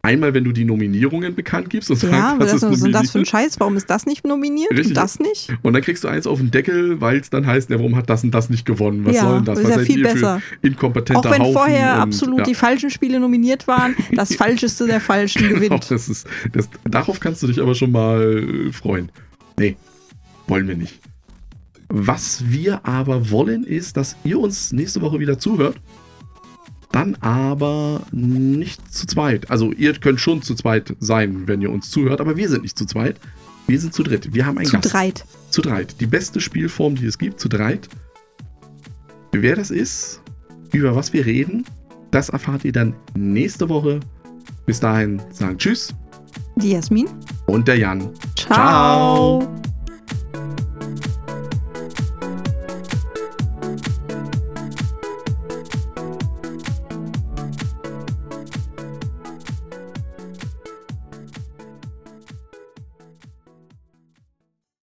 Einmal, 0.08 0.34
wenn 0.34 0.46
du 0.46 0.54
die 0.54 0.64
Nominierungen 0.64 1.36
bekannt 1.36 1.70
gibst 1.70 1.92
und 1.92 2.02
Ja, 2.02 2.10
sagst, 2.10 2.24
aber 2.36 2.46
das 2.46 2.54
ist 2.54 2.62
was 2.64 2.72
ist 2.76 2.84
denn 2.86 2.92
das 2.94 3.12
für 3.12 3.20
ein. 3.20 3.26
Scheiß? 3.26 3.60
Warum 3.60 3.76
ist 3.76 3.90
das 3.90 4.06
nicht 4.06 4.26
nominiert 4.26 4.72
Richtig. 4.72 4.88
und 4.88 4.94
das 4.96 5.20
nicht? 5.20 5.50
Und 5.64 5.74
dann 5.74 5.82
kriegst 5.82 6.06
du 6.06 6.08
eins 6.08 6.26
auf 6.26 6.40
den 6.40 6.50
Deckel, 6.50 7.02
weil 7.02 7.18
es 7.18 7.30
dann 7.30 7.46
heißt, 7.46 7.70
ja, 7.70 7.78
warum 7.78 7.98
hat 7.98 8.10
das 8.10 8.24
und 8.24 8.32
das 8.32 8.50
nicht 8.50 8.66
gewonnen? 8.66 9.04
Was 9.06 9.16
ja, 9.16 9.22
soll 9.24 9.36
denn 9.36 9.46
das? 9.46 9.60
ist 9.60 9.66
Was 9.68 9.76
ja 9.76 9.82
viel 9.82 10.04
besser. 10.04 10.42
inkompetenter 10.62 11.20
Auch 11.20 11.30
wenn 11.32 11.42
Haufen? 11.42 11.54
vorher 11.54 11.96
Und, 11.96 12.00
absolut 12.02 12.38
ja. 12.40 12.44
die 12.46 12.56
falschen 12.56 12.90
Spiele 12.90 13.20
nominiert 13.20 13.68
waren, 13.68 13.96
das 14.14 14.34
Falscheste 14.38 14.88
der 14.88 15.02
Falschen 15.02 15.42
Genau, 15.42 15.56
gewinnt. 15.56 15.92
das 15.92 16.08
ist, 16.08 16.26
das, 16.54 16.70
darauf 16.86 17.20
kannst 17.20 17.44
du 17.44 17.48
dich 17.48 17.60
aber 17.62 17.76
schon 17.76 17.92
mal 17.92 18.22
äh, 18.70 18.72
freuen. 18.72 19.12
Nee, 19.60 19.76
wollen 20.48 20.70
wir 20.70 20.76
nicht. 20.76 21.00
Was 21.90 22.44
wir 22.50 22.86
aber 22.86 23.30
wollen, 23.30 23.64
ist, 23.66 23.98
dass 23.98 24.16
ihr 24.24 24.40
uns 24.40 24.72
nächste 24.72 25.02
Woche 25.02 25.20
wieder 25.20 25.38
zuhört. 25.38 25.76
Dann 26.92 27.16
aber 27.16 28.02
nicht 28.12 28.94
zu 28.94 29.06
zweit. 29.08 29.52
Also 29.52 29.72
ihr 29.74 29.94
könnt 29.94 30.20
schon 30.22 30.42
zu 30.42 30.56
zweit 30.56 30.96
sein, 31.00 31.48
wenn 31.48 31.62
ihr 31.62 31.72
uns 31.72 31.92
zuhört, 31.92 32.22
aber 32.22 32.38
wir 32.38 32.50
sind 32.50 32.64
nicht 32.64 32.78
zu 32.78 32.86
zweit. 32.86 33.20
Wir 33.68 33.80
sind 33.80 33.94
zu 33.94 34.04
dritt. 34.04 34.34
Wir 34.34 34.46
haben 34.46 34.58
einen 34.58 34.68
Zu 34.68 34.78
Gast. 34.78 34.94
dreit. 34.94 35.26
Zu 35.50 35.62
dreit. 35.62 36.00
Die 36.00 36.06
beste 36.08 36.40
Spielform, 36.40 36.96
die 36.96 37.06
es 37.06 37.18
gibt, 37.18 37.40
zu 37.40 37.50
dreit. 37.50 37.90
Wer 39.34 39.58
das 39.58 39.72
ist, 39.72 40.22
über 40.72 40.96
was 40.96 41.12
wir 41.12 41.26
reden, 41.26 41.66
das 42.12 42.30
erfahrt 42.30 42.64
ihr 42.64 42.72
dann 42.72 42.96
nächste 43.16 43.68
Woche. 43.68 44.00
Bis 44.66 44.80
dahin 44.80 45.22
sagen 45.32 45.58
Tschüss 45.58 45.94
Die 46.56 46.72
Jasmin. 46.72 47.08
und 47.48 47.68
der 47.68 47.78
Jan. 47.78 48.10
Ciao. 48.36 49.42
Ciao. 49.42 49.54